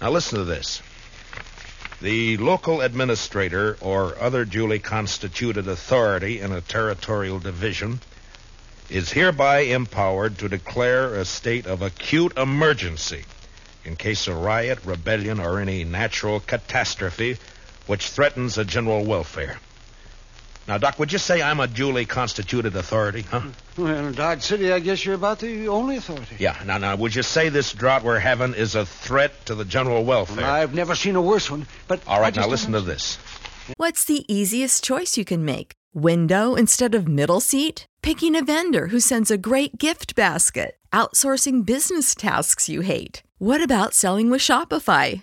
now 0.00 0.10
listen 0.10 0.38
to 0.38 0.44
this. 0.44 0.80
The 2.02 2.36
local 2.36 2.82
administrator 2.82 3.78
or 3.80 4.18
other 4.20 4.44
duly 4.44 4.78
constituted 4.78 5.66
authority 5.66 6.40
in 6.40 6.52
a 6.52 6.60
territorial 6.60 7.38
division 7.38 8.00
is 8.90 9.12
hereby 9.12 9.60
empowered 9.60 10.38
to 10.38 10.48
declare 10.48 11.14
a 11.14 11.24
state 11.24 11.66
of 11.66 11.80
acute 11.80 12.36
emergency 12.36 13.24
in 13.84 13.96
case 13.96 14.26
of 14.28 14.36
riot, 14.36 14.78
rebellion, 14.84 15.40
or 15.40 15.58
any 15.58 15.84
natural 15.84 16.40
catastrophe 16.40 17.38
which 17.86 18.08
threatens 18.08 18.56
the 18.56 18.64
general 18.64 19.04
welfare. 19.04 19.58
Now, 20.68 20.78
Doc, 20.78 20.98
would 20.98 21.12
you 21.12 21.18
say 21.18 21.40
I'm 21.42 21.60
a 21.60 21.68
duly 21.68 22.06
constituted 22.06 22.74
authority, 22.74 23.22
huh? 23.22 23.42
Well, 23.78 24.06
in 24.06 24.12
Dodge 24.14 24.42
City, 24.42 24.72
I 24.72 24.80
guess 24.80 25.04
you're 25.04 25.14
about 25.14 25.38
the 25.38 25.68
only 25.68 25.96
authority. 25.96 26.36
Yeah. 26.40 26.60
Now, 26.66 26.78
now, 26.78 26.96
would 26.96 27.14
you 27.14 27.22
say 27.22 27.48
this 27.50 27.72
drought 27.72 28.02
we're 28.02 28.18
having 28.18 28.52
is 28.54 28.74
a 28.74 28.84
threat 28.84 29.46
to 29.46 29.54
the 29.54 29.64
general 29.64 30.04
welfare? 30.04 30.44
I've 30.44 30.74
never 30.74 30.96
seen 30.96 31.14
a 31.14 31.22
worse 31.22 31.50
one, 31.50 31.66
but 31.86 32.00
all 32.08 32.20
right, 32.20 32.28
I 32.28 32.30
just 32.30 32.46
now 32.48 32.50
listen 32.50 32.72
to 32.72 32.80
this. 32.80 33.18
What's 33.76 34.04
the 34.04 34.24
easiest 34.32 34.82
choice 34.82 35.16
you 35.16 35.24
can 35.24 35.44
make? 35.44 35.72
Window 35.94 36.56
instead 36.56 36.94
of 36.94 37.06
middle 37.06 37.40
seat? 37.40 37.86
Picking 38.02 38.36
a 38.36 38.44
vendor 38.44 38.88
who 38.88 39.00
sends 39.00 39.30
a 39.30 39.38
great 39.38 39.78
gift 39.78 40.14
basket? 40.14 40.76
Outsourcing 40.92 41.64
business 41.64 42.14
tasks 42.14 42.68
you 42.68 42.80
hate? 42.80 43.22
What 43.38 43.62
about 43.62 43.94
selling 43.94 44.30
with 44.30 44.40
Shopify? 44.40 45.22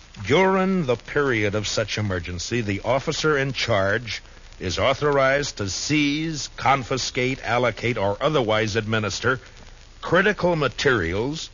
During 0.25 0.85
the 0.85 0.95
period 0.95 1.55
of 1.55 1.67
such 1.67 1.97
emergency, 1.97 2.61
the 2.61 2.81
officer 2.81 3.37
in 3.37 3.53
charge 3.53 4.21
is 4.59 4.77
authorized 4.77 5.57
to 5.57 5.69
seize, 5.69 6.49
confiscate, 6.55 7.39
allocate, 7.43 7.97
or 7.97 8.17
otherwise 8.21 8.75
administer 8.75 9.39
critical 10.01 10.55
materials 10.55 11.49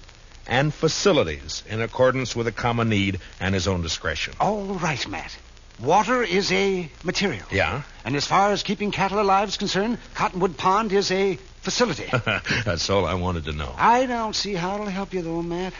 and 0.46 0.74
facilities 0.74 1.64
in 1.70 1.82
accordance 1.82 2.36
with 2.36 2.48
a 2.48 2.52
common 2.52 2.90
need 2.90 3.20
and 3.40 3.54
his 3.54 3.68
own 3.68 3.82
discretion. 3.82 4.34
All 4.40 4.64
right, 4.64 5.08
Matt. 5.08 5.38
Water 5.80 6.24
is 6.24 6.52
a 6.52 6.90
material. 7.04 7.46
Yeah? 7.52 7.84
And 8.04 8.16
as 8.16 8.26
far 8.26 8.52
as 8.52 8.64
keeping 8.64 8.92
cattle 8.92 9.22
alive 9.22 9.50
is 9.50 9.58
concerned, 9.58 10.00
Cottonwood 10.16 10.58
Pond 10.58 10.92
is 10.92 11.12
a 11.12 11.36
facility. 11.62 12.06
That's 12.66 12.90
all 12.90 13.06
I 13.06 13.14
wanted 13.14 13.46
to 13.46 13.52
know. 13.52 13.74
I 13.78 14.08
don't 14.08 14.36
see 14.36 14.54
how 14.54 14.76
it'll 14.76 14.88
help 14.88 15.14
you, 15.14 15.22
though, 15.22 15.44
Matt. 15.44 15.74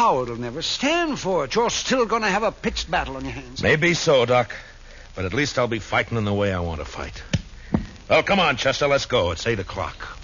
Howard'll 0.00 0.36
never 0.36 0.62
stand 0.62 1.18
for 1.18 1.44
it. 1.44 1.54
You're 1.54 1.68
still 1.68 2.06
going 2.06 2.22
to 2.22 2.28
have 2.28 2.42
a 2.42 2.50
pitched 2.50 2.90
battle 2.90 3.18
on 3.18 3.24
your 3.26 3.34
hands. 3.34 3.62
Maybe 3.62 3.92
so, 3.92 4.24
Doc. 4.24 4.56
But 5.14 5.26
at 5.26 5.34
least 5.34 5.58
I'll 5.58 5.68
be 5.68 5.78
fighting 5.78 6.16
in 6.16 6.24
the 6.24 6.32
way 6.32 6.54
I 6.54 6.60
want 6.60 6.80
to 6.80 6.86
fight. 6.86 7.22
Well, 8.08 8.22
come 8.22 8.40
on, 8.40 8.56
Chester. 8.56 8.88
Let's 8.88 9.04
go. 9.04 9.30
It's 9.32 9.46
8 9.46 9.58
o'clock. 9.58 10.16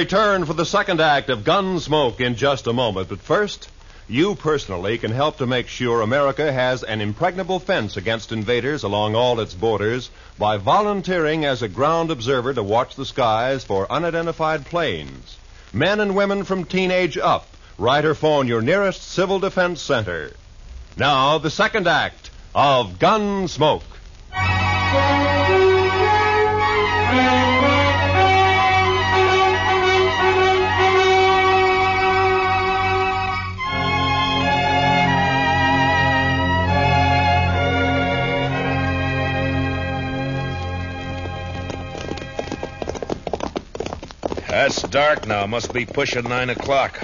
Return 0.00 0.46
for 0.46 0.54
the 0.54 0.64
second 0.64 0.98
act 0.98 1.28
of 1.28 1.44
Gunsmoke 1.44 2.20
in 2.20 2.34
just 2.34 2.66
a 2.66 2.72
moment. 2.72 3.10
But 3.10 3.20
first, 3.20 3.68
you 4.08 4.34
personally 4.34 4.96
can 4.96 5.10
help 5.10 5.36
to 5.36 5.46
make 5.46 5.68
sure 5.68 6.00
America 6.00 6.50
has 6.50 6.82
an 6.82 7.02
impregnable 7.02 7.58
fence 7.60 7.98
against 7.98 8.32
invaders 8.32 8.82
along 8.82 9.14
all 9.14 9.40
its 9.40 9.52
borders 9.52 10.08
by 10.38 10.56
volunteering 10.56 11.44
as 11.44 11.60
a 11.60 11.68
ground 11.68 12.10
observer 12.10 12.54
to 12.54 12.62
watch 12.62 12.96
the 12.96 13.04
skies 13.04 13.62
for 13.62 13.92
unidentified 13.92 14.64
planes. 14.64 15.36
Men 15.70 16.00
and 16.00 16.16
women 16.16 16.44
from 16.44 16.64
teenage 16.64 17.18
up, 17.18 17.46
write 17.76 18.06
or 18.06 18.14
phone 18.14 18.48
your 18.48 18.62
nearest 18.62 19.02
Civil 19.02 19.38
Defense 19.38 19.82
Center. 19.82 20.32
Now, 20.96 21.36
the 21.36 21.50
second 21.50 21.86
act 21.86 22.30
of 22.54 22.98
Gunsmoke. 22.98 23.89
Dark 45.14 45.26
now. 45.26 45.44
Must 45.44 45.72
be 45.72 45.86
pushing 45.86 46.28
9 46.28 46.50
o'clock. 46.50 46.96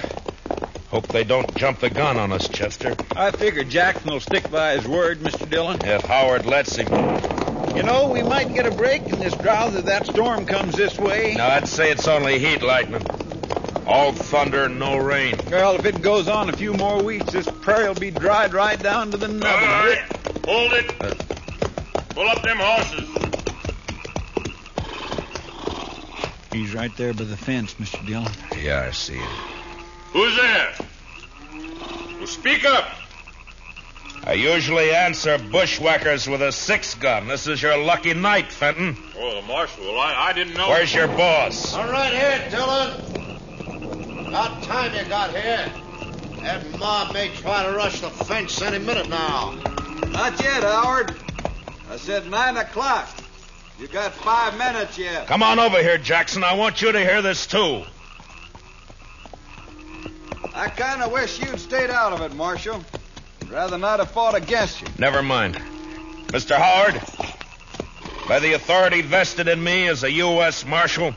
Hope 0.89 1.09
they 1.09 1.25
don't 1.25 1.53
jump 1.55 1.79
the 1.79 1.89
gun 1.89 2.15
on 2.15 2.31
us, 2.31 2.47
Chester. 2.47 2.95
I 3.13 3.31
figure 3.31 3.65
Jackson 3.65 4.11
will 4.11 4.21
stick 4.21 4.49
by 4.49 4.77
his 4.77 4.87
word, 4.87 5.19
Mr. 5.19 5.49
Dillon. 5.49 5.79
If 5.83 6.03
Howard 6.03 6.45
lets 6.45 6.77
him. 6.77 6.87
You 7.75 7.83
know, 7.83 8.07
we 8.07 8.23
might 8.23 8.53
get 8.53 8.65
a 8.65 8.71
break 8.71 9.03
in 9.03 9.19
this 9.19 9.35
drought 9.35 9.75
if 9.75 9.83
that 9.85 10.05
storm 10.05 10.45
comes 10.45 10.75
this 10.75 10.97
way. 10.97 11.33
Now, 11.35 11.49
I'd 11.49 11.67
say 11.67 11.91
it's 11.91 12.07
only 12.07 12.39
heat 12.39 12.61
lightning. 12.61 13.05
All 13.85 14.13
thunder, 14.13 14.63
and 14.63 14.79
no 14.79 14.95
rain. 14.97 15.35
Well, 15.51 15.75
if 15.75 15.85
it 15.85 16.01
goes 16.01 16.29
on 16.29 16.49
a 16.49 16.53
few 16.55 16.73
more 16.73 17.03
weeks, 17.03 17.33
this 17.33 17.47
prairie 17.61 17.89
will 17.89 17.95
be 17.95 18.11
dried 18.11 18.53
right 18.53 18.81
down 18.81 19.11
to 19.11 19.17
the 19.17 19.27
nubbin. 19.27 19.47
All 19.47 19.85
right. 19.85 20.05
Hold 20.45 20.73
it. 20.73 21.01
Uh. 21.01 21.13
Pull 22.11 22.29
up 22.29 22.41
them 22.41 22.57
horses. 22.57 23.06
He's 26.67 26.75
right 26.75 26.93
there 26.97 27.13
by 27.13 27.23
the 27.23 27.37
fence, 27.37 27.75
Mr. 27.75 28.05
Dillon. 28.05 28.29
Yeah, 28.61 28.87
I 28.89 28.91
see 28.91 29.15
it. 29.15 29.29
Who's 30.11 30.35
there? 30.35 30.73
Well, 32.17 32.27
speak 32.27 32.65
up. 32.65 32.89
I 34.25 34.33
usually 34.33 34.93
answer 34.93 35.37
bushwhackers 35.37 36.27
with 36.27 36.41
a 36.41 36.51
six 36.51 36.93
gun. 36.95 37.29
This 37.29 37.47
is 37.47 37.61
your 37.61 37.77
lucky 37.77 38.13
night, 38.13 38.51
Fenton. 38.51 38.97
Oh, 39.17 39.35
the 39.39 39.47
marshal. 39.47 39.85
Well, 39.85 39.97
I, 39.97 40.31
I 40.31 40.33
didn't 40.33 40.55
know. 40.55 40.67
Where's 40.67 40.93
your 40.93 41.07
boss? 41.07 41.73
All 41.73 41.89
right 41.89 42.11
here, 42.11 42.49
Dillon. 42.49 44.27
About 44.27 44.61
time 44.63 44.93
you 44.93 45.07
got 45.07 45.29
here. 45.29 45.71
That 46.41 46.77
mob 46.77 47.13
may 47.13 47.29
try 47.29 47.63
to 47.65 47.77
rush 47.77 48.01
the 48.01 48.09
fence 48.09 48.61
any 48.61 48.79
minute 48.79 49.07
now. 49.07 49.53
Not 50.09 50.37
yet, 50.43 50.63
Howard. 50.63 51.15
I 51.89 51.95
said 51.95 52.29
nine 52.29 52.57
o'clock. 52.57 53.07
You 53.79 53.87
got 53.87 54.11
five 54.13 54.57
minutes 54.57 54.97
yet. 54.97 55.27
Come 55.27 55.43
on 55.43 55.59
over 55.59 55.81
here, 55.81 55.99
Jackson. 55.99 56.43
I 56.43 56.53
want 56.55 56.81
you 56.81 56.91
to 56.91 56.99
hear 56.99 57.21
this, 57.21 57.45
too. 57.45 57.83
I 60.55 60.69
kind 60.69 61.03
of 61.03 61.11
wish 61.11 61.39
you'd 61.39 61.59
stayed 61.59 61.91
out 61.91 62.11
of 62.11 62.21
it, 62.21 62.35
Marshal. 62.35 62.83
I'd 63.41 63.49
rather 63.51 63.77
not 63.77 63.99
have 63.99 64.09
fought 64.09 64.33
against 64.33 64.81
you. 64.81 64.87
Never 64.97 65.21
mind. 65.21 65.55
Mr. 66.27 66.57
Howard, 66.57 66.99
by 68.27 68.39
the 68.39 68.53
authority 68.53 69.01
vested 69.01 69.47
in 69.47 69.63
me 69.63 69.87
as 69.87 70.03
a 70.03 70.11
U.S. 70.11 70.65
Marshal, 70.65 71.13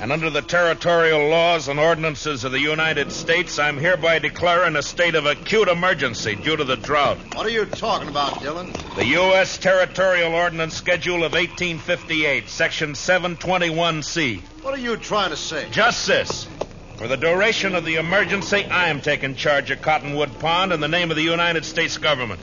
and 0.00 0.10
under 0.10 0.28
the 0.28 0.42
territorial 0.42 1.28
laws 1.28 1.68
and 1.68 1.78
ordinances 1.78 2.44
of 2.44 2.52
the 2.52 2.60
United 2.60 3.12
States, 3.12 3.58
I'm 3.58 3.78
hereby 3.78 4.18
declaring 4.18 4.76
a 4.76 4.82
state 4.82 5.14
of 5.14 5.26
acute 5.26 5.68
emergency 5.68 6.34
due 6.34 6.56
to 6.56 6.64
the 6.64 6.76
drought. 6.76 7.18
What 7.34 7.46
are 7.46 7.50
you 7.50 7.64
talking 7.64 8.08
about, 8.08 8.40
Dillon? 8.40 8.72
The 8.96 9.06
U.S. 9.06 9.56
Territorial 9.58 10.34
Ordinance 10.34 10.74
Schedule 10.74 11.24
of 11.24 11.32
1858, 11.32 12.48
Section 12.48 12.92
721C. 12.92 14.40
What 14.62 14.74
are 14.74 14.78
you 14.78 14.96
trying 14.96 15.30
to 15.30 15.36
say? 15.36 15.68
Just 15.70 16.06
this. 16.06 16.48
For 16.96 17.08
the 17.08 17.16
duration 17.16 17.74
of 17.74 17.84
the 17.84 17.96
emergency, 17.96 18.64
I 18.64 18.88
am 18.88 19.00
taking 19.00 19.34
charge 19.34 19.70
of 19.70 19.80
Cottonwood 19.80 20.38
Pond 20.38 20.72
in 20.72 20.80
the 20.80 20.88
name 20.88 21.10
of 21.10 21.16
the 21.16 21.22
United 21.22 21.64
States 21.64 21.98
government. 21.98 22.40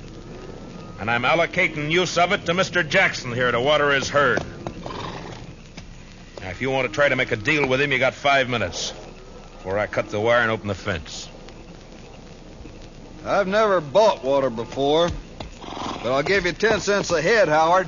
And 0.99 1.09
I'm 1.09 1.23
allocating 1.23 1.91
use 1.91 2.17
of 2.17 2.31
it 2.31 2.45
to 2.45 2.53
Mr. 2.53 2.87
Jackson 2.87 3.33
here 3.33 3.51
to 3.51 3.59
water 3.59 3.91
his 3.91 4.09
herd. 4.09 4.43
Now, 6.41 6.49
if 6.49 6.61
you 6.61 6.71
want 6.71 6.87
to 6.87 6.93
try 6.93 7.07
to 7.07 7.15
make 7.15 7.31
a 7.31 7.35
deal 7.35 7.67
with 7.67 7.79
him, 7.81 7.91
you 7.91 7.99
got 7.99 8.15
five 8.15 8.49
minutes 8.49 8.93
before 9.53 9.77
I 9.77 9.85
cut 9.87 10.09
the 10.09 10.19
wire 10.19 10.39
and 10.39 10.49
open 10.49 10.67
the 10.67 10.75
fence. 10.75 11.29
I've 13.23 13.47
never 13.47 13.79
bought 13.79 14.23
water 14.23 14.49
before, 14.49 15.09
but 16.01 16.11
I'll 16.11 16.23
give 16.23 16.47
you 16.47 16.53
ten 16.53 16.79
cents 16.79 17.11
a 17.11 17.21
head, 17.21 17.47
Howard. 17.47 17.87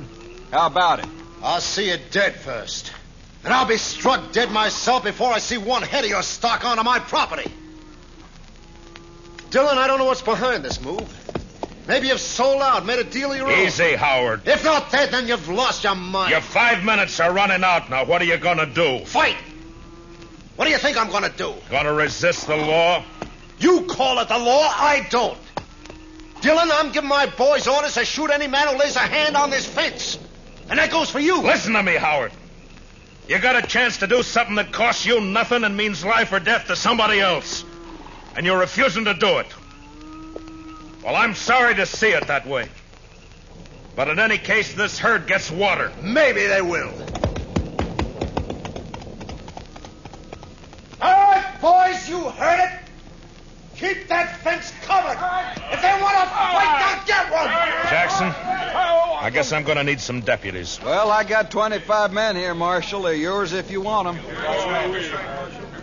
How 0.52 0.68
about 0.68 1.00
it? 1.00 1.06
I'll 1.42 1.60
see 1.60 1.90
you 1.90 1.98
dead 2.12 2.36
first. 2.36 2.92
And 3.42 3.52
I'll 3.52 3.66
be 3.66 3.76
struck 3.76 4.32
dead 4.32 4.52
myself 4.52 5.02
before 5.02 5.32
I 5.32 5.38
see 5.38 5.58
one 5.58 5.82
head 5.82 6.04
of 6.04 6.10
your 6.10 6.22
stock 6.22 6.64
onto 6.64 6.84
my 6.84 7.00
property. 7.00 7.50
Dillon, 9.50 9.78
I 9.78 9.86
don't 9.88 9.98
know 9.98 10.06
what's 10.06 10.22
behind 10.22 10.64
this 10.64 10.80
move. 10.80 11.33
Maybe 11.86 12.08
you've 12.08 12.20
sold 12.20 12.62
out, 12.62 12.86
made 12.86 12.98
a 12.98 13.04
deal 13.04 13.30
of 13.32 13.36
your 13.36 13.50
own. 13.50 13.58
Easy, 13.58 13.94
Howard. 13.94 14.46
If 14.46 14.64
not 14.64 14.90
that, 14.92 15.10
then 15.10 15.28
you've 15.28 15.48
lost 15.48 15.84
your 15.84 15.94
mind. 15.94 16.30
Your 16.30 16.40
five 16.40 16.82
minutes 16.82 17.20
are 17.20 17.32
running 17.32 17.62
out 17.62 17.90
now. 17.90 18.04
What 18.04 18.22
are 18.22 18.24
you 18.24 18.38
going 18.38 18.58
to 18.58 18.66
do? 18.66 19.04
Fight! 19.04 19.36
What 20.56 20.64
do 20.64 20.70
you 20.70 20.78
think 20.78 20.96
I'm 20.96 21.10
going 21.10 21.24
to 21.24 21.36
do? 21.36 21.54
Going 21.68 21.84
to 21.84 21.92
resist 21.92 22.46
the 22.46 22.56
law? 22.56 23.04
You 23.58 23.82
call 23.82 24.18
it 24.20 24.28
the 24.28 24.38
law, 24.38 24.72
I 24.74 25.06
don't. 25.10 25.38
Dillon, 26.40 26.70
I'm 26.72 26.92
giving 26.92 27.08
my 27.08 27.26
boys 27.26 27.66
orders 27.66 27.94
to 27.94 28.04
shoot 28.04 28.30
any 28.30 28.46
man 28.46 28.68
who 28.68 28.78
lays 28.78 28.96
a 28.96 29.00
hand 29.00 29.36
on 29.36 29.50
this 29.50 29.66
fence. 29.66 30.18
And 30.68 30.78
that 30.78 30.90
goes 30.90 31.10
for 31.10 31.20
you. 31.20 31.42
Listen 31.42 31.74
to 31.74 31.82
me, 31.82 31.94
Howard. 31.94 32.32
You 33.28 33.38
got 33.38 33.56
a 33.56 33.66
chance 33.66 33.98
to 33.98 34.06
do 34.06 34.22
something 34.22 34.56
that 34.56 34.72
costs 34.72 35.06
you 35.06 35.20
nothing 35.20 35.64
and 35.64 35.76
means 35.76 36.04
life 36.04 36.32
or 36.32 36.40
death 36.40 36.66
to 36.66 36.76
somebody 36.76 37.20
else. 37.20 37.64
And 38.36 38.44
you're 38.44 38.58
refusing 38.58 39.04
to 39.06 39.14
do 39.14 39.38
it. 39.38 39.46
Well, 41.04 41.16
I'm 41.16 41.34
sorry 41.34 41.74
to 41.74 41.84
see 41.84 42.08
it 42.08 42.28
that 42.28 42.46
way. 42.46 42.66
But 43.94 44.08
in 44.08 44.18
any 44.18 44.38
case, 44.38 44.72
this 44.72 44.98
herd 44.98 45.26
gets 45.26 45.50
water. 45.50 45.92
Maybe 46.02 46.46
they 46.46 46.62
will. 46.62 46.92
All 51.02 51.12
right, 51.12 51.56
boys, 51.60 52.08
you 52.08 52.20
heard 52.30 52.60
it. 52.60 52.80
Keep 53.76 54.08
that 54.08 54.40
fence 54.40 54.72
covered. 54.82 55.18
If 55.72 55.82
they 55.82 56.00
want 56.00 56.16
to 56.16 56.26
fight, 56.30 56.96
they'll 56.96 57.06
get 57.06 57.30
one. 57.30 57.48
Jackson, 57.90 58.28
I 58.28 59.30
guess 59.30 59.52
I'm 59.52 59.64
going 59.64 59.76
to 59.76 59.84
need 59.84 60.00
some 60.00 60.22
deputies. 60.22 60.80
Well, 60.82 61.10
I 61.10 61.24
got 61.24 61.50
25 61.50 62.14
men 62.14 62.34
here, 62.36 62.54
Marshal. 62.54 63.02
They're 63.02 63.12
yours 63.12 63.52
if 63.52 63.70
you 63.70 63.82
want 63.82 64.06
them. 64.06 64.18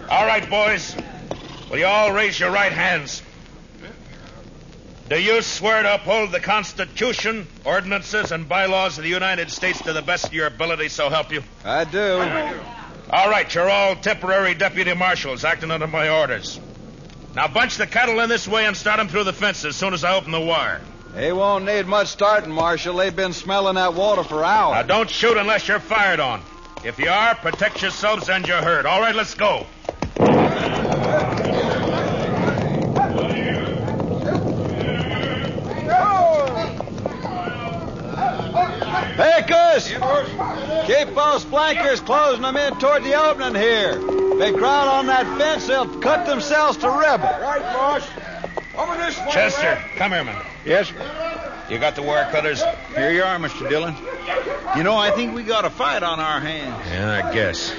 All 0.09 0.25
right, 0.25 0.49
boys. 0.49 0.95
Will 1.69 1.77
you 1.77 1.85
all 1.85 2.11
raise 2.11 2.39
your 2.39 2.49
right 2.49 2.71
hands? 2.71 3.21
Do 5.11 5.21
you 5.21 5.41
swear 5.41 5.83
to 5.83 5.95
uphold 5.95 6.31
the 6.31 6.39
Constitution, 6.39 7.45
ordinances, 7.65 8.31
and 8.31 8.47
bylaws 8.47 8.97
of 8.97 9.03
the 9.03 9.09
United 9.09 9.51
States 9.51 9.81
to 9.81 9.91
the 9.91 10.01
best 10.01 10.27
of 10.27 10.33
your 10.33 10.47
ability, 10.47 10.87
so 10.87 11.09
help 11.09 11.33
you? 11.33 11.43
I 11.65 11.83
do. 11.83 12.21
All 13.09 13.29
right, 13.29 13.53
you're 13.53 13.69
all 13.69 13.97
temporary 13.97 14.53
deputy 14.53 14.93
marshals 14.93 15.43
acting 15.43 15.69
under 15.69 15.87
my 15.87 16.07
orders. 16.07 16.61
Now 17.35 17.49
bunch 17.49 17.75
the 17.75 17.87
cattle 17.87 18.21
in 18.21 18.29
this 18.29 18.47
way 18.47 18.65
and 18.65 18.77
start 18.77 18.99
them 18.99 19.09
through 19.09 19.25
the 19.25 19.33
fence 19.33 19.65
as 19.65 19.75
soon 19.75 19.93
as 19.93 20.05
I 20.05 20.15
open 20.15 20.31
the 20.31 20.39
wire. 20.39 20.79
They 21.13 21.33
won't 21.33 21.65
need 21.65 21.87
much 21.87 22.07
starting, 22.07 22.53
Marshal. 22.53 22.95
They've 22.95 23.13
been 23.13 23.33
smelling 23.33 23.75
that 23.75 23.93
water 23.93 24.23
for 24.23 24.45
hours. 24.45 24.75
Now 24.75 24.83
don't 24.83 25.09
shoot 25.09 25.35
unless 25.35 25.67
you're 25.67 25.81
fired 25.81 26.21
on. 26.21 26.41
If 26.85 26.99
you 26.99 27.09
are, 27.09 27.35
protect 27.35 27.81
yourselves 27.81 28.29
and 28.29 28.47
your 28.47 28.61
herd. 28.61 28.85
All 28.85 29.01
right, 29.01 29.13
let's 29.13 29.33
go. 29.33 29.67
Pecos! 39.87 40.87
Keep 40.87 41.15
those 41.15 41.43
flankers 41.43 42.01
closing 42.01 42.41
them 42.41 42.57
in 42.57 42.77
toward 42.79 43.03
the 43.03 43.13
opening 43.13 43.55
here. 43.55 43.99
If 44.01 44.39
they 44.39 44.51
crowd 44.51 44.87
on 44.87 45.07
that 45.07 45.25
fence, 45.37 45.67
they'll 45.67 45.99
cut 45.99 46.25
themselves 46.25 46.77
to 46.79 46.89
ribbon. 46.89 47.41
Right, 47.41 47.61
boss. 47.61 48.07
Over 48.77 48.97
this 48.97 49.17
way. 49.19 49.31
Chester, 49.31 49.81
come 49.95 50.11
here, 50.11 50.23
man. 50.23 50.45
Yes. 50.65 50.91
You 51.69 51.79
got 51.79 51.95
the 51.95 52.01
wire 52.01 52.29
cutters? 52.31 52.61
Here 52.95 53.11
you 53.11 53.23
are, 53.23 53.37
Mr. 53.37 53.69
Dillon. 53.69 53.95
You 54.75 54.83
know, 54.83 54.97
I 54.97 55.11
think 55.11 55.35
we 55.35 55.43
got 55.43 55.65
a 55.65 55.69
fight 55.69 56.03
on 56.03 56.19
our 56.19 56.39
hands. 56.39 56.85
Yeah, 56.89 57.23
I 57.25 57.33
guess. 57.33 57.73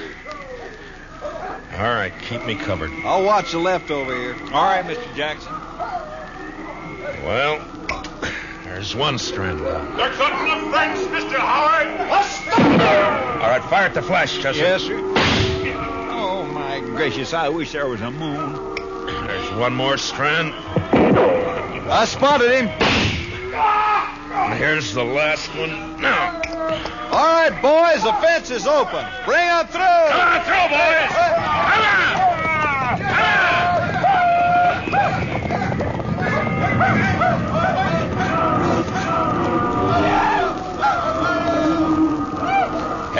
All 1.77 1.93
right, 1.93 2.13
keep 2.29 2.45
me 2.45 2.55
covered. 2.55 2.91
I'll 3.03 3.23
watch 3.23 3.51
the 3.51 3.59
left 3.59 3.89
over 3.89 4.15
here. 4.15 4.35
All 4.53 4.63
right, 4.63 4.85
Mr. 4.85 5.15
Jackson. 5.15 5.51
Well, 7.23 7.65
there's 8.73 8.95
one 8.95 9.19
strand 9.19 9.61
left. 9.61 9.97
They're 9.97 10.09
cutting 10.13 10.65
the 10.65 10.71
fence, 10.71 10.99
Mr. 11.01 11.37
Howard. 11.37 11.87
All 13.39 13.49
right, 13.49 13.63
fire 13.65 13.85
at 13.85 13.93
the 13.93 14.01
flash, 14.01 14.39
Chester. 14.39 14.63
Yes, 14.63 14.81
sir. 14.81 14.99
Oh, 16.09 16.49
my 16.51 16.79
gracious, 16.79 17.35
I 17.35 17.49
wish 17.49 17.71
there 17.71 17.87
was 17.87 18.01
a 18.01 18.09
moon. 18.09 18.75
There's 19.05 19.51
one 19.51 19.75
more 19.75 19.97
strand. 19.97 20.53
I 20.55 22.05
spotted 22.05 22.49
him. 22.49 22.67
And 24.33 24.53
here's 24.55 24.91
the 24.91 25.03
last 25.03 25.49
one. 25.55 26.01
Now, 26.01 26.41
All 27.11 27.49
right, 27.49 27.61
boys, 27.61 28.03
the 28.03 28.13
fence 28.13 28.49
is 28.49 28.65
open. 28.65 29.05
Bring 29.25 29.37
them 29.37 29.67
through. 29.67 29.81
come 29.81 30.19
on 30.19 30.43
through, 30.45 30.69
boys. 30.73 31.09
Come 31.13 31.43
on. 31.43 31.92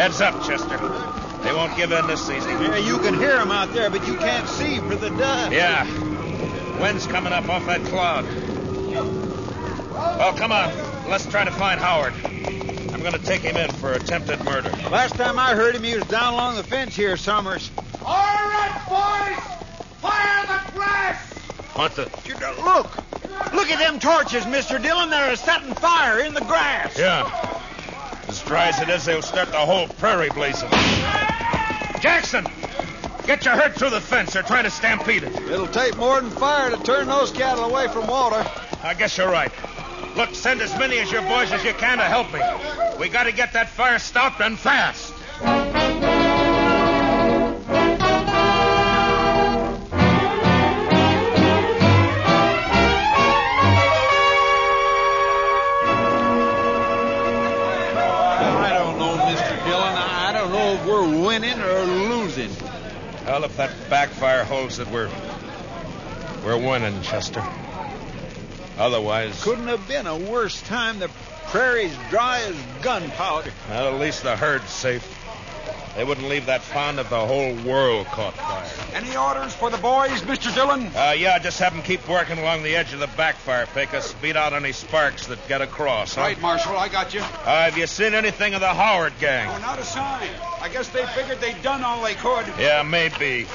Heads 0.03 0.19
up, 0.19 0.43
Chester. 0.43 0.77
They 1.43 1.53
won't 1.53 1.77
give 1.77 1.93
in 1.93 2.07
this 2.07 2.29
easy. 2.29 2.49
Yeah, 2.49 2.75
you 2.75 2.97
can 2.97 3.13
hear 3.13 3.37
them 3.37 3.51
out 3.51 3.71
there, 3.71 3.89
but 3.89 4.05
you 4.05 4.17
can't 4.17 4.49
see 4.49 4.79
for 4.79 4.97
the 4.97 5.09
dust. 5.11 5.53
Yeah. 5.53 5.85
Wind's 6.81 7.07
coming 7.07 7.31
up 7.31 7.47
off 7.47 7.65
that 7.67 7.85
cloud. 7.85 8.25
Well, 9.93 10.33
come 10.33 10.51
on. 10.51 10.73
Let's 11.09 11.25
try 11.27 11.45
to 11.45 11.51
find 11.51 11.79
Howard. 11.79 12.13
I'm 12.25 12.99
going 12.99 13.13
to 13.13 13.23
take 13.23 13.43
him 13.43 13.55
in 13.55 13.71
for 13.71 13.93
attempted 13.93 14.43
murder. 14.43 14.71
Last 14.91 15.15
time 15.15 15.39
I 15.39 15.55
heard 15.55 15.73
him, 15.73 15.83
he 15.83 15.95
was 15.95 16.03
down 16.07 16.33
along 16.33 16.57
the 16.57 16.63
fence 16.63 16.97
here, 16.97 17.15
Summers. 17.15 17.71
All 18.03 18.13
right, 18.13 18.83
boys. 18.89 19.41
Fire 20.01 20.45
the 20.47 20.71
grass. 20.73 21.33
What 21.75 21.95
the? 21.95 22.11
Look! 22.61 22.93
Look 23.53 23.69
at 23.71 23.79
them 23.79 24.01
torches, 24.01 24.43
Mr. 24.43 24.83
Dillon. 24.83 25.09
They're 25.09 25.37
setting 25.37 25.73
fire 25.75 26.19
in 26.19 26.33
the 26.33 26.41
grass. 26.41 26.99
Yeah. 26.99 27.52
As 28.43 28.49
dry 28.49 28.67
as 28.67 28.81
it 28.81 28.89
is, 28.89 29.05
they'll 29.05 29.21
start 29.21 29.51
the 29.51 29.57
whole 29.57 29.87
prairie 29.99 30.29
blazing. 30.29 30.69
Jackson! 32.01 32.45
Get 33.25 33.45
your 33.45 33.55
herd 33.55 33.73
through 33.75 33.91
the 33.91 34.01
fence. 34.01 34.33
They're 34.33 34.43
trying 34.43 34.65
to 34.65 34.69
stampede 34.69 35.23
it. 35.23 35.33
It'll 35.49 35.65
take 35.65 35.95
more 35.95 36.19
than 36.19 36.29
fire 36.29 36.69
to 36.69 36.77
turn 36.83 37.07
those 37.07 37.31
cattle 37.31 37.63
away 37.63 37.87
from 37.87 38.05
water. 38.07 38.45
I 38.83 38.95
guess 38.95 39.17
you're 39.17 39.31
right. 39.31 39.51
Look, 40.17 40.35
send 40.35 40.61
as 40.61 40.77
many 40.77 40.99
as 40.99 41.09
your 41.09 41.21
boys 41.21 41.53
as 41.53 41.63
you 41.63 41.71
can 41.73 41.99
to 41.99 42.03
help 42.03 42.33
me. 42.33 42.41
We 42.99 43.07
got 43.07 43.23
to 43.23 43.31
get 43.31 43.53
that 43.53 43.69
fire 43.69 43.97
stopped 43.97 44.41
and 44.41 44.59
fast. 44.59 45.12
Well, 63.33 63.45
if 63.45 63.57
that 63.57 63.71
backfire 63.89 64.43
holds 64.43 64.77
it, 64.77 64.87
we're 64.91 65.09
we're 66.45 66.55
winning, 66.55 67.01
Chester. 67.01 67.43
Otherwise, 68.77 69.43
Couldn't 69.43 69.69
have 69.69 69.87
been 69.87 70.05
a 70.05 70.15
worse 70.15 70.61
time. 70.61 70.99
The 70.99 71.09
prairie's 71.47 71.97
dry 72.11 72.41
as 72.41 72.55
gunpowder. 72.83 73.51
well, 73.71 73.91
at 73.91 73.99
least 73.99 74.21
the 74.21 74.35
herd's 74.35 74.69
safe. 74.69 75.01
They 75.95 76.03
wouldn't 76.03 76.27
leave 76.27 76.47
that 76.47 76.61
pond 76.71 76.99
if 76.99 77.09
the 77.09 77.23
whole 77.25 77.53
world 77.63 78.07
caught 78.07 78.33
fire. 78.33 78.65
Any 78.95 79.15
orders 79.15 79.53
for 79.53 79.69
the 79.69 79.77
boys, 79.77 80.21
Mr. 80.21 80.53
Dillon? 80.53 80.87
Uh, 80.95 81.13
yeah, 81.15 81.37
just 81.37 81.59
have 81.59 81.73
them 81.73 81.83
keep 81.83 82.07
working 82.09 82.39
along 82.39 82.63
the 82.63 82.75
edge 82.75 82.93
of 82.93 82.99
the 82.99 83.07
backfire, 83.15 83.67
Pecos. 83.67 84.13
Beat 84.15 84.35
out 84.35 84.53
any 84.53 84.71
sparks 84.71 85.27
that 85.27 85.47
get 85.47 85.61
across. 85.61 86.15
Huh? 86.15 86.21
Right, 86.21 86.41
Marshal, 86.41 86.75
I 86.75 86.89
got 86.89 87.13
you. 87.13 87.19
Uh, 87.21 87.65
have 87.65 87.77
you 87.77 87.85
seen 87.85 88.15
anything 88.15 88.55
of 88.55 88.61
the 88.61 88.73
Howard 88.73 89.13
gang? 89.19 89.47
Oh, 89.49 89.59
not 89.59 89.77
a 89.77 89.83
sign. 89.83 90.29
I 90.59 90.69
guess 90.69 90.89
they 90.89 91.05
figured 91.07 91.39
they'd 91.39 91.61
done 91.61 91.83
all 91.83 92.03
they 92.03 92.15
could. 92.15 92.47
Yeah, 92.57 92.81
maybe. 92.81 93.45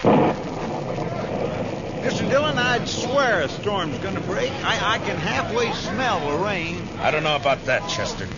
Mr. 1.99 2.31
Dillon, 2.31 2.57
I'd 2.57 2.89
swear 2.89 3.41
a 3.43 3.49
storm's 3.49 3.99
going 3.99 4.15
to 4.15 4.21
break. 4.21 4.53
I, 4.65 4.95
I 4.95 4.99
can 4.99 5.17
halfway 5.17 5.73
smell 5.73 6.31
the 6.31 6.39
rain. 6.45 6.81
I 7.01 7.11
don't 7.11 7.25
know 7.25 7.35
about 7.37 7.65
that, 7.67 7.89
Chester. 7.89 8.29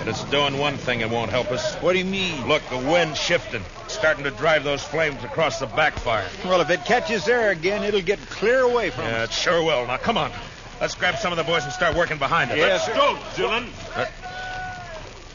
But 0.00 0.08
it's 0.08 0.24
doing 0.24 0.56
one 0.56 0.78
thing 0.78 1.02
it 1.02 1.10
won't 1.10 1.30
help 1.30 1.52
us. 1.52 1.74
What 1.76 1.92
do 1.92 1.98
you 1.98 2.06
mean? 2.06 2.48
Look, 2.48 2.62
the 2.70 2.78
wind's 2.78 3.18
shifting. 3.20 3.62
It's 3.84 3.92
starting 3.92 4.24
to 4.24 4.30
drive 4.30 4.64
those 4.64 4.82
flames 4.82 5.22
across 5.24 5.58
the 5.60 5.66
backfire. 5.66 6.26
Well, 6.44 6.62
if 6.62 6.70
it 6.70 6.86
catches 6.86 7.26
there 7.26 7.50
again, 7.50 7.84
it'll 7.84 8.00
get 8.00 8.18
clear 8.30 8.60
away 8.60 8.88
from 8.88 9.04
Yeah, 9.04 9.24
us. 9.24 9.28
it 9.28 9.34
sure 9.34 9.62
will. 9.62 9.86
Now, 9.86 9.98
come 9.98 10.16
on. 10.16 10.32
Let's 10.80 10.94
grab 10.94 11.16
some 11.18 11.32
of 11.32 11.36
the 11.36 11.44
boys 11.44 11.64
and 11.64 11.72
start 11.74 11.94
working 11.94 12.16
behind 12.16 12.50
it. 12.50 12.56
Yes, 12.56 12.86
sir. 12.86 12.94
Go, 12.94 13.18
Dillon. 13.36 13.68
Uh, 13.94 14.06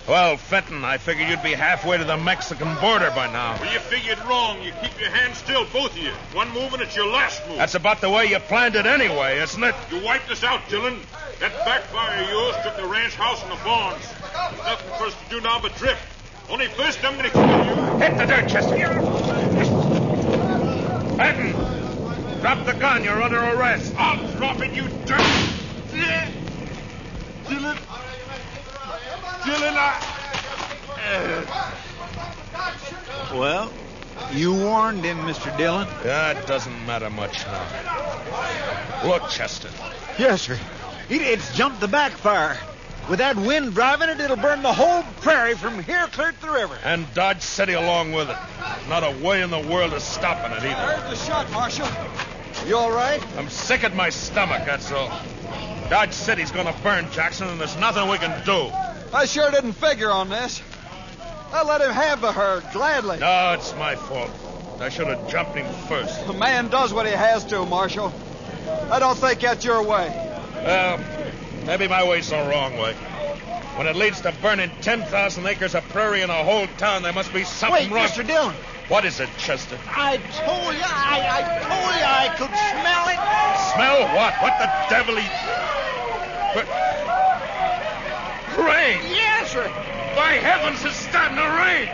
Well, 0.08 0.38
Fenton, 0.38 0.86
I 0.86 1.00
figured 1.00 1.30
you'd 1.30 1.42
be 1.42 1.54
halfway 1.54 1.98
to 1.98 2.04
the 2.04 2.16
Mexican 2.16 2.76
border 2.76 3.10
by 3.16 3.26
now. 3.32 3.58
Well, 3.60 3.74
you 3.74 3.80
figured 3.80 4.20
wrong. 4.26 4.62
You 4.62 4.72
keep 4.84 5.00
your 5.00 5.10
hands 5.10 5.40
still, 5.40 5.66
both 5.74 5.94
of 5.94 5.98
you. 5.98 6.12
One 6.34 6.48
move 6.52 6.74
and 6.74 6.82
it's 6.84 6.96
your 6.96 7.08
last 7.08 7.42
move. 7.48 7.58
That's 7.58 7.74
about 7.74 8.02
the 8.02 8.10
way 8.12 8.28
you 8.28 8.38
planned 8.38 8.76
it 8.76 8.86
anyway, 8.86 9.40
isn't 9.40 9.64
it? 9.64 9.74
You 9.92 10.04
wiped 10.04 10.30
us 10.30 10.44
out, 10.44 10.62
Dillon. 10.70 11.00
That 11.40 11.54
backfire 11.66 12.22
of 12.24 12.30
yours 12.30 12.56
took 12.62 12.78
the 12.78 12.86
ranch 12.86 13.16
house 13.16 13.42
and 13.42 13.52
the 13.52 13.64
barns. 13.64 14.08
There's 14.08 14.64
nothing 14.64 14.94
for 15.00 15.06
us 15.06 15.16
to 15.24 15.30
do 15.30 15.42
now 15.42 15.60
but 15.60 15.76
drift. 15.76 16.04
Only 16.52 16.68
first 16.68 17.04
I'm 17.04 17.14
going 17.14 17.26
to 17.26 17.32
kill 17.32 17.66
you. 17.66 17.98
Hit 17.98 18.18
the 18.18 18.26
dirt, 18.26 18.48
Chester. 18.48 18.78
Fenton, 21.18 22.42
drop 22.42 22.64
the 22.64 22.74
gun. 22.74 23.04
You're 23.04 23.24
under 23.24 23.40
arrest. 23.40 23.96
I'll 23.98 24.24
drop 24.38 24.62
it, 24.62 24.72
you 24.72 24.88
dirt. 25.06 25.26
Dillon. 27.50 27.78
Dillon, 29.46 29.76
I... 29.78 30.02
Well, 33.32 33.72
you 34.32 34.54
warned 34.54 35.04
him, 35.04 35.18
Mr. 35.20 35.56
Dillon. 35.58 35.88
That 36.04 36.48
doesn't 36.48 36.86
matter 36.86 37.10
much 37.10 37.46
now. 37.46 39.04
Look, 39.06 39.30
Chester. 39.30 39.70
Yes, 40.18 40.44
sir. 40.44 40.58
It, 41.10 41.22
it's 41.22 41.56
jumped 41.56 41.80
the 41.80 41.88
backfire. 41.88 42.58
With 43.10 43.20
that 43.20 43.36
wind 43.36 43.76
driving 43.76 44.10
it, 44.10 44.20
it'll 44.20 44.36
burn 44.36 44.64
the 44.64 44.74
whole 44.74 45.04
prairie 45.22 45.54
from 45.54 45.84
here 45.84 46.08
clear 46.08 46.32
to 46.32 46.42
the 46.42 46.50
river. 46.50 46.78
And 46.84 47.06
Dodge 47.14 47.44
City 47.44 47.74
along 47.74 48.14
with 48.14 48.32
it. 48.32 48.38
Not 48.90 49.04
a 49.04 49.12
way 49.24 49.44
in 49.44 49.52
the 49.52 49.60
world 49.60 49.94
of 49.94 50.02
stopping 50.02 50.52
it 50.54 50.64
either. 50.64 50.74
Heard 50.74 51.12
the 51.12 51.16
shot, 51.16 51.52
Marshal. 51.52 51.88
You 52.66 52.78
all 52.78 52.92
right? 52.92 53.22
I'm 53.38 53.50
sick 53.50 53.84
at 53.84 53.96
my 53.96 54.10
stomach, 54.10 54.66
that's 54.66 54.92
all. 54.92 55.10
Dodge 55.90 56.14
City's 56.14 56.50
gonna 56.50 56.76
burn 56.82 57.12
Jackson, 57.12 57.48
and 57.48 57.60
there's 57.60 57.78
nothing 57.78 58.10
we 58.10 58.18
can 58.18 58.44
do. 58.44 58.72
I 59.16 59.24
sure 59.24 59.50
didn't 59.50 59.74
figure 59.74 60.12
on 60.12 60.28
this. 60.28 60.62
I 61.54 61.64
let 61.64 61.80
him 61.80 61.92
have 61.92 62.20
the 62.20 62.34
herd 62.34 62.66
gladly. 62.74 63.18
No, 63.20 63.54
it's 63.54 63.74
my 63.76 63.96
fault. 63.96 64.30
I 64.82 64.90
should 64.90 65.08
have 65.08 65.30
jumped 65.30 65.56
him 65.56 65.66
first. 65.88 66.28
A 66.28 66.34
man 66.34 66.68
does 66.68 66.94
what 66.94 67.06
he 67.06 67.14
has 67.14 67.46
to, 67.46 67.66
Marshal. 67.66 68.14
I 68.92 69.00
don't 69.00 69.18
think 69.18 69.40
that's 69.40 69.64
your 69.64 69.82
way. 69.84 70.10
Well, 70.66 71.00
maybe 71.66 71.88
my 71.88 72.06
way's 72.06 72.30
the 72.30 72.36
wrong 72.36 72.78
way. 72.78 72.94
When 73.78 73.88
it 73.88 73.96
leads 73.96 74.20
to 74.22 74.34
burning 74.42 74.70
10,000 74.82 75.46
acres 75.46 75.76
of 75.76 75.84
prairie 75.90 76.22
in 76.22 76.30
a 76.30 76.44
whole 76.44 76.68
town, 76.78 77.02
there 77.02 77.14
must 77.14 77.32
be 77.34 77.46
something 77.46 77.90
Wait, 77.90 77.96
wrong. 77.96 78.08
Mr. 78.08 78.28
Dillon. 78.28 78.56
What 78.90 79.06
is 79.06 79.22
it, 79.22 79.30
Chester? 79.38 79.80
I 79.88 80.18
told 80.18 80.76
you, 80.76 80.84
I, 80.84 81.24
I 81.32 81.42
told 81.64 81.92
you 81.96 82.04
I 82.04 82.28
could 82.36 82.52
smell 82.52 83.08
it. 83.08 83.20
Smell 83.76 84.14
what? 84.14 84.34
What 84.44 84.60
the 84.60 84.68
devil? 84.90 85.16
He... 85.16 85.26
But... 86.54 86.85
Rain! 88.66 88.98
Yes, 89.14 89.52
sir. 89.52 89.70
By 90.16 90.42
heavens, 90.42 90.84
it's 90.84 90.96
starting 90.96 91.38
to 91.38 91.44
rain! 91.44 91.86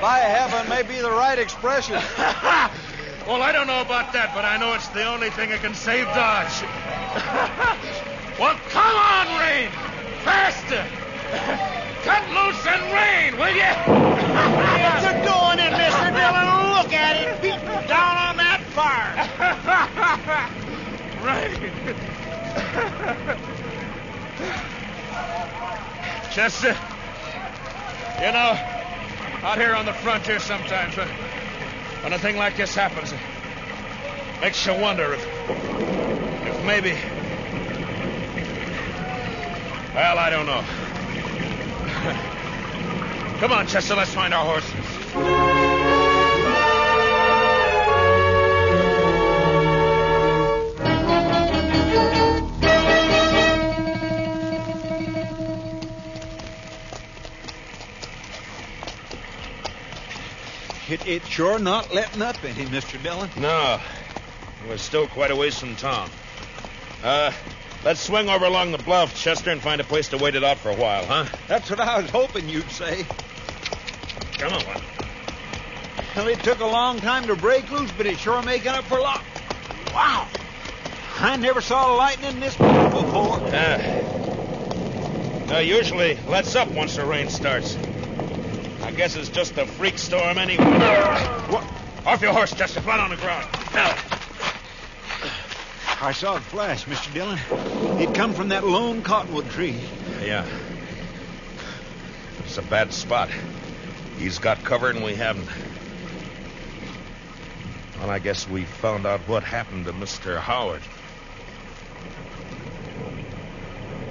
By 0.00 0.18
heaven 0.24 0.68
may 0.70 0.82
be 0.82 1.00
the 1.00 1.10
right 1.10 1.38
expression. 1.38 1.94
well, 3.28 3.42
I 3.42 3.52
don't 3.52 3.66
know 3.66 3.82
about 3.82 4.14
that, 4.14 4.32
but 4.32 4.46
I 4.46 4.56
know 4.56 4.72
it's 4.72 4.88
the 4.88 5.04
only 5.04 5.28
thing 5.28 5.50
that 5.50 5.60
can 5.60 5.74
save 5.74 6.06
Dodge. 6.16 6.64
well, 8.40 8.56
come 8.72 8.96
on, 8.96 9.26
rain! 9.36 9.68
Faster! 10.24 10.80
Cut 12.08 12.24
loose 12.32 12.64
and 12.64 12.88
rain, 12.88 13.36
will 13.36 13.52
you? 13.52 13.68
It's 13.68 15.12
going 15.28 15.60
in, 15.60 15.76
Mr. 15.76 16.08
Dillon. 16.08 16.48
Look 16.72 16.92
at 16.96 17.20
it 17.20 17.36
beating 17.42 17.84
down 17.84 18.16
on 18.16 18.36
that 18.40 18.64
fire. 18.72 19.12
Chester, 26.38 26.76
you 28.20 28.30
know, 28.30 28.56
out 29.42 29.58
here 29.58 29.74
on 29.74 29.86
the 29.86 29.92
frontier 29.92 30.38
sometimes, 30.38 30.96
when, 30.96 31.08
when 32.04 32.12
a 32.12 32.18
thing 32.20 32.36
like 32.36 32.56
this 32.56 32.76
happens, 32.76 33.10
it 33.12 33.18
makes 34.40 34.64
you 34.64 34.72
wonder 34.74 35.14
if, 35.14 35.26
if 36.46 36.64
maybe. 36.64 36.96
Well, 39.96 40.16
I 40.16 40.30
don't 40.30 40.46
know. 40.46 40.62
Come 43.40 43.50
on, 43.50 43.66
Chester, 43.66 43.96
let's 43.96 44.14
find 44.14 44.32
our 44.32 44.44
horses. 44.44 44.87
It's 61.08 61.26
sure 61.26 61.58
not 61.58 61.92
letting 61.92 62.20
up 62.20 62.36
any, 62.44 62.66
Mr. 62.66 63.02
Dillon. 63.02 63.30
No, 63.38 63.80
we're 64.68 64.76
still 64.76 65.06
quite 65.06 65.30
a 65.30 65.36
ways 65.36 65.58
from 65.58 65.74
town. 65.76 66.10
Uh, 67.02 67.32
let's 67.84 68.00
swing 68.00 68.28
over 68.28 68.44
along 68.44 68.72
the 68.72 68.78
bluff, 68.78 69.14
Chester, 69.14 69.50
and 69.50 69.62
find 69.62 69.80
a 69.80 69.84
place 69.84 70.08
to 70.08 70.18
wait 70.18 70.34
it 70.34 70.44
out 70.44 70.58
for 70.58 70.70
a 70.70 70.76
while, 70.76 71.06
huh? 71.06 71.24
That's 71.46 71.70
what 71.70 71.80
I 71.80 72.00
was 72.00 72.10
hoping 72.10 72.48
you'd 72.48 72.70
say. 72.70 73.06
Come 74.38 74.52
on. 74.52 74.62
Well, 76.14 76.28
it 76.28 76.40
took 76.40 76.60
a 76.60 76.66
long 76.66 77.00
time 77.00 77.26
to 77.28 77.36
break 77.36 77.70
loose, 77.70 77.90
but 77.96 78.06
it's 78.06 78.20
sure 78.20 78.42
making 78.42 78.68
up 78.68 78.84
for 78.84 79.00
lost. 79.00 79.24
Wow! 79.94 80.28
I 81.20 81.36
never 81.36 81.60
saw 81.60 81.94
lightning 81.94 82.38
this 82.38 82.56
big 82.56 82.90
before. 82.90 83.38
Yeah. 83.48 84.04
Uh, 85.50 85.58
usually 85.60 86.18
lets 86.28 86.54
up 86.54 86.68
once 86.72 86.96
the 86.96 87.06
rain 87.06 87.30
starts. 87.30 87.78
I 88.98 89.00
guess 89.02 89.14
it's 89.14 89.28
just 89.28 89.56
a 89.56 89.64
freak 89.64 89.96
storm 89.96 90.38
anyway. 90.38 90.64
What? 90.64 91.64
Off 92.04 92.20
your 92.20 92.32
horse, 92.32 92.52
Chester. 92.52 92.80
Flat 92.80 92.98
on 92.98 93.10
the 93.10 93.16
ground. 93.16 93.46
Now. 93.72 93.96
I 96.02 96.10
saw 96.10 96.38
it 96.38 96.40
flash, 96.40 96.84
Mr. 96.84 97.14
Dillon. 97.14 97.38
It 98.00 98.12
come 98.12 98.34
from 98.34 98.48
that 98.48 98.66
lone 98.66 99.02
cottonwood 99.02 99.48
tree. 99.50 99.78
Yeah. 100.20 100.44
It's 102.40 102.58
a 102.58 102.62
bad 102.62 102.92
spot. 102.92 103.30
He's 104.18 104.40
got 104.40 104.64
cover 104.64 104.90
and 104.90 105.04
we 105.04 105.14
haven't. 105.14 105.46
Well, 108.00 108.10
I 108.10 108.18
guess 108.18 108.48
we 108.48 108.64
found 108.64 109.06
out 109.06 109.20
what 109.28 109.44
happened 109.44 109.84
to 109.84 109.92
Mr. 109.92 110.40
Howard. 110.40 110.82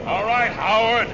All 0.06 0.24
right, 0.24 0.54
Howard. 0.54 1.10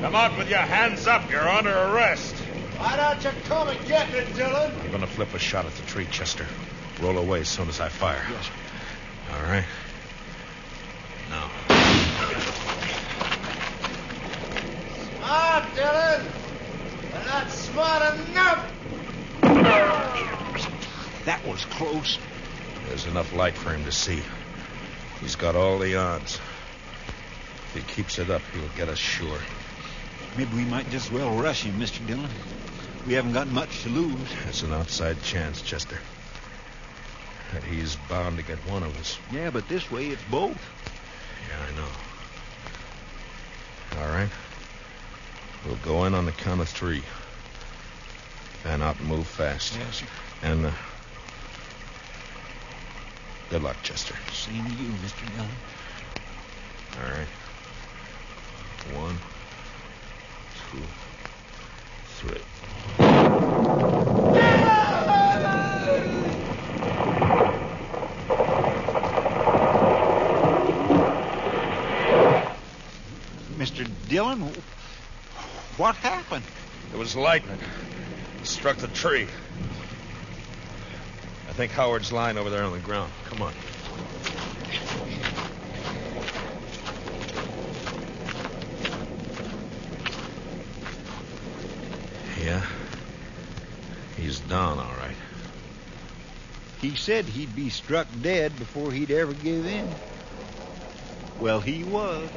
Come 0.00 0.14
out 0.14 0.38
with 0.38 0.48
your 0.48 0.58
hands 0.60 1.08
up. 1.08 1.28
You're 1.28 1.48
under 1.48 1.76
arrest. 1.76 2.43
Why 2.76 2.96
don't 2.96 3.22
you 3.24 3.30
come 3.44 3.68
and 3.68 3.86
get 3.86 4.12
me, 4.12 4.24
Dillon? 4.34 4.72
I'm 4.80 4.88
going 4.88 5.00
to 5.00 5.06
flip 5.06 5.32
a 5.34 5.38
shot 5.38 5.66
at 5.66 5.74
the 5.74 5.82
tree, 5.82 6.06
Chester. 6.10 6.46
Roll 7.00 7.18
away 7.18 7.40
as 7.40 7.48
soon 7.48 7.68
as 7.68 7.80
I 7.80 7.88
fire. 7.88 8.24
Yes, 8.30 8.50
All 9.32 9.42
right. 9.42 9.64
Now. 11.30 11.50
Smart, 15.16 15.74
Dillon! 15.74 16.26
You're 17.12 17.24
not 17.24 17.50
smart 17.50 18.28
enough! 18.28 18.70
That 21.24 21.40
was 21.46 21.64
close. 21.66 22.18
There's 22.88 23.06
enough 23.06 23.32
light 23.32 23.54
for 23.54 23.70
him 23.70 23.84
to 23.84 23.92
see. 23.92 24.22
He's 25.20 25.36
got 25.36 25.56
all 25.56 25.78
the 25.78 25.96
odds. 25.96 26.38
If 27.68 27.74
he 27.76 27.80
keeps 27.94 28.18
it 28.18 28.30
up, 28.30 28.42
he'll 28.52 28.68
get 28.76 28.88
us 28.88 28.98
sure. 28.98 29.38
Maybe 30.36 30.54
we 30.54 30.64
might 30.64 30.90
just 30.90 31.10
well 31.10 31.34
rush 31.34 31.62
him, 31.62 31.78
Mr. 31.80 32.06
Dillon. 32.06 32.28
We 33.06 33.12
haven't 33.12 33.34
got 33.34 33.48
much 33.48 33.82
to 33.82 33.90
lose. 33.90 34.16
It's 34.48 34.62
an 34.62 34.72
outside 34.72 35.22
chance, 35.22 35.60
Chester. 35.60 35.98
That 37.52 37.62
he's 37.62 37.96
bound 38.08 38.38
to 38.38 38.42
get 38.42 38.56
one 38.70 38.82
of 38.82 38.98
us. 38.98 39.18
Yeah, 39.30 39.50
but 39.50 39.68
this 39.68 39.90
way 39.90 40.06
it's 40.06 40.22
both. 40.30 40.58
Yeah, 41.48 41.58
I 41.68 41.70
know. 41.76 41.88
All 44.02 44.08
right. 44.08 44.30
We'll 45.66 45.76
go 45.84 46.06
in 46.06 46.14
on 46.14 46.24
the 46.24 46.32
count 46.32 46.62
of 46.62 46.68
three. 46.68 47.02
Fan 48.62 48.80
out 48.80 48.98
and 48.98 49.08
move 49.08 49.26
fast. 49.26 49.76
Yes, 49.78 49.96
sir. 49.96 50.06
And, 50.42 50.66
uh, 50.66 50.70
good 53.50 53.62
luck, 53.62 53.76
Chester. 53.82 54.14
Same 54.32 54.64
to 54.64 54.70
you, 54.70 54.88
Mr. 55.04 55.26
Dillon. 55.36 55.50
All 57.02 57.10
right. 57.10 57.28
One, 58.94 59.18
two, 60.70 60.82
three. 62.16 62.40
Mr. 73.56 73.88
Dillon, 74.14 74.42
what 75.76 75.96
happened? 75.96 76.44
It 76.92 76.96
was 76.96 77.16
lightning. 77.16 77.58
It 78.40 78.46
struck 78.46 78.76
the 78.76 78.86
tree. 78.86 79.26
I 81.48 81.52
think 81.54 81.72
Howard's 81.72 82.12
lying 82.12 82.38
over 82.38 82.48
there 82.48 82.62
on 82.62 82.70
the 82.70 82.78
ground. 82.78 83.10
Come 83.24 83.42
on. 83.42 83.52
Yeah. 92.40 92.64
He's 94.16 94.38
down, 94.38 94.78
all 94.78 94.94
right. 94.96 95.16
He 96.80 96.94
said 96.94 97.24
he'd 97.24 97.56
be 97.56 97.68
struck 97.68 98.06
dead 98.22 98.56
before 98.60 98.92
he'd 98.92 99.10
ever 99.10 99.32
give 99.32 99.66
in. 99.66 99.88
Well, 101.40 101.58
he 101.58 101.82
was. 101.82 102.30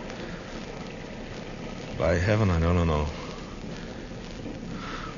By 1.98 2.14
heaven, 2.14 2.52
I 2.52 2.60
don't 2.60 2.86
know. 2.86 3.08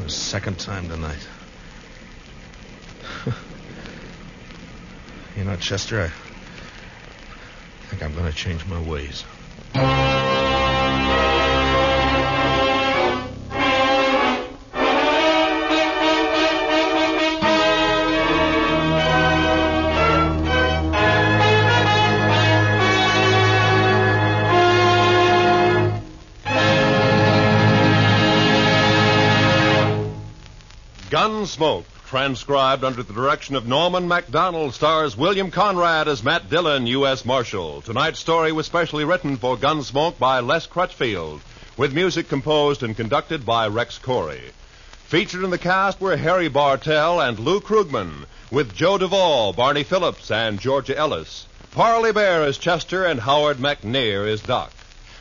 The 0.02 0.10
second 0.10 0.60
time 0.60 0.88
tonight. 0.88 1.28
you 5.36 5.44
know, 5.44 5.58
Chester, 5.58 6.04
I 6.04 6.10
think 7.88 8.02
I'm 8.02 8.14
going 8.14 8.32
to 8.32 8.38
change 8.38 8.66
my 8.66 8.82
ways. 8.82 9.26
Gunsmoke, 31.50 31.86
transcribed 32.06 32.84
under 32.84 33.02
the 33.02 33.12
direction 33.12 33.56
of 33.56 33.66
Norman 33.66 34.08
Macdonnell, 34.08 34.72
stars 34.72 35.18
William 35.18 35.50
Conrad 35.50 36.08
as 36.08 36.24
Matt 36.24 36.48
Dillon, 36.48 36.86
U.S. 36.86 37.26
Marshal. 37.26 37.82
Tonight's 37.82 38.20
story 38.20 38.52
was 38.52 38.68
specially 38.68 39.04
written 39.04 39.36
for 39.36 39.58
Gunsmoke 39.58 40.20
by 40.20 40.42
Les 40.42 40.68
Crutchfield, 40.68 41.42
with 41.76 41.92
music 41.92 42.30
composed 42.30 42.84
and 42.84 42.96
conducted 42.96 43.48
by 43.48 43.68
Rex 43.68 43.98
Koury. 43.98 44.52
Featured 45.08 45.44
in 45.44 45.50
the 45.50 45.58
cast 45.58 46.00
were 46.00 46.18
Harry 46.18 46.50
Bartell 46.50 47.20
and 47.20 47.40
Lou 47.40 47.60
Krugman, 47.60 48.26
with 48.52 48.76
Joe 48.76 49.00
Duvall, 49.00 49.52
Barney 49.54 49.84
Phillips, 49.84 50.30
and 50.30 50.60
Georgia 50.60 50.96
Ellis. 50.96 51.48
Parley 51.72 52.12
Baer 52.12 52.44
is 52.44 52.60
Chester 52.60 53.06
and 53.06 53.22
Howard 53.22 53.58
McNear 53.58 54.28
is 54.28 54.44
Doc. 54.44 54.72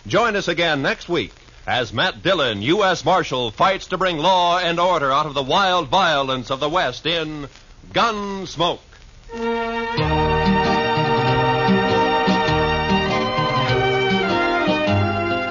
Join 0.06 0.36
us 0.36 0.46
again 0.46 0.82
next 0.82 1.08
week 1.08 1.32
as 1.68 1.92
Matt 1.92 2.22
Dillon, 2.22 2.62
U.S. 2.62 3.04
Marshal, 3.04 3.50
fights 3.50 3.88
to 3.88 3.98
bring 3.98 4.16
law 4.16 4.58
and 4.58 4.80
order 4.80 5.12
out 5.12 5.26
of 5.26 5.34
the 5.34 5.42
wild 5.42 5.88
violence 5.88 6.50
of 6.50 6.60
the 6.60 6.68
West 6.68 7.04
in 7.04 7.46
Gunsmoke. 7.92 8.78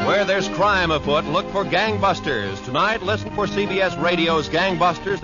Where 0.08 0.26
there's 0.26 0.48
crime 0.50 0.90
afoot, 0.90 1.26
look 1.26 1.48
for 1.52 1.64
gangbusters. 1.64 2.66
Tonight, 2.66 3.04
listen 3.04 3.30
for 3.36 3.46
CBS 3.46 4.02
Radio's 4.02 4.50
Gangbusters. 4.50 5.24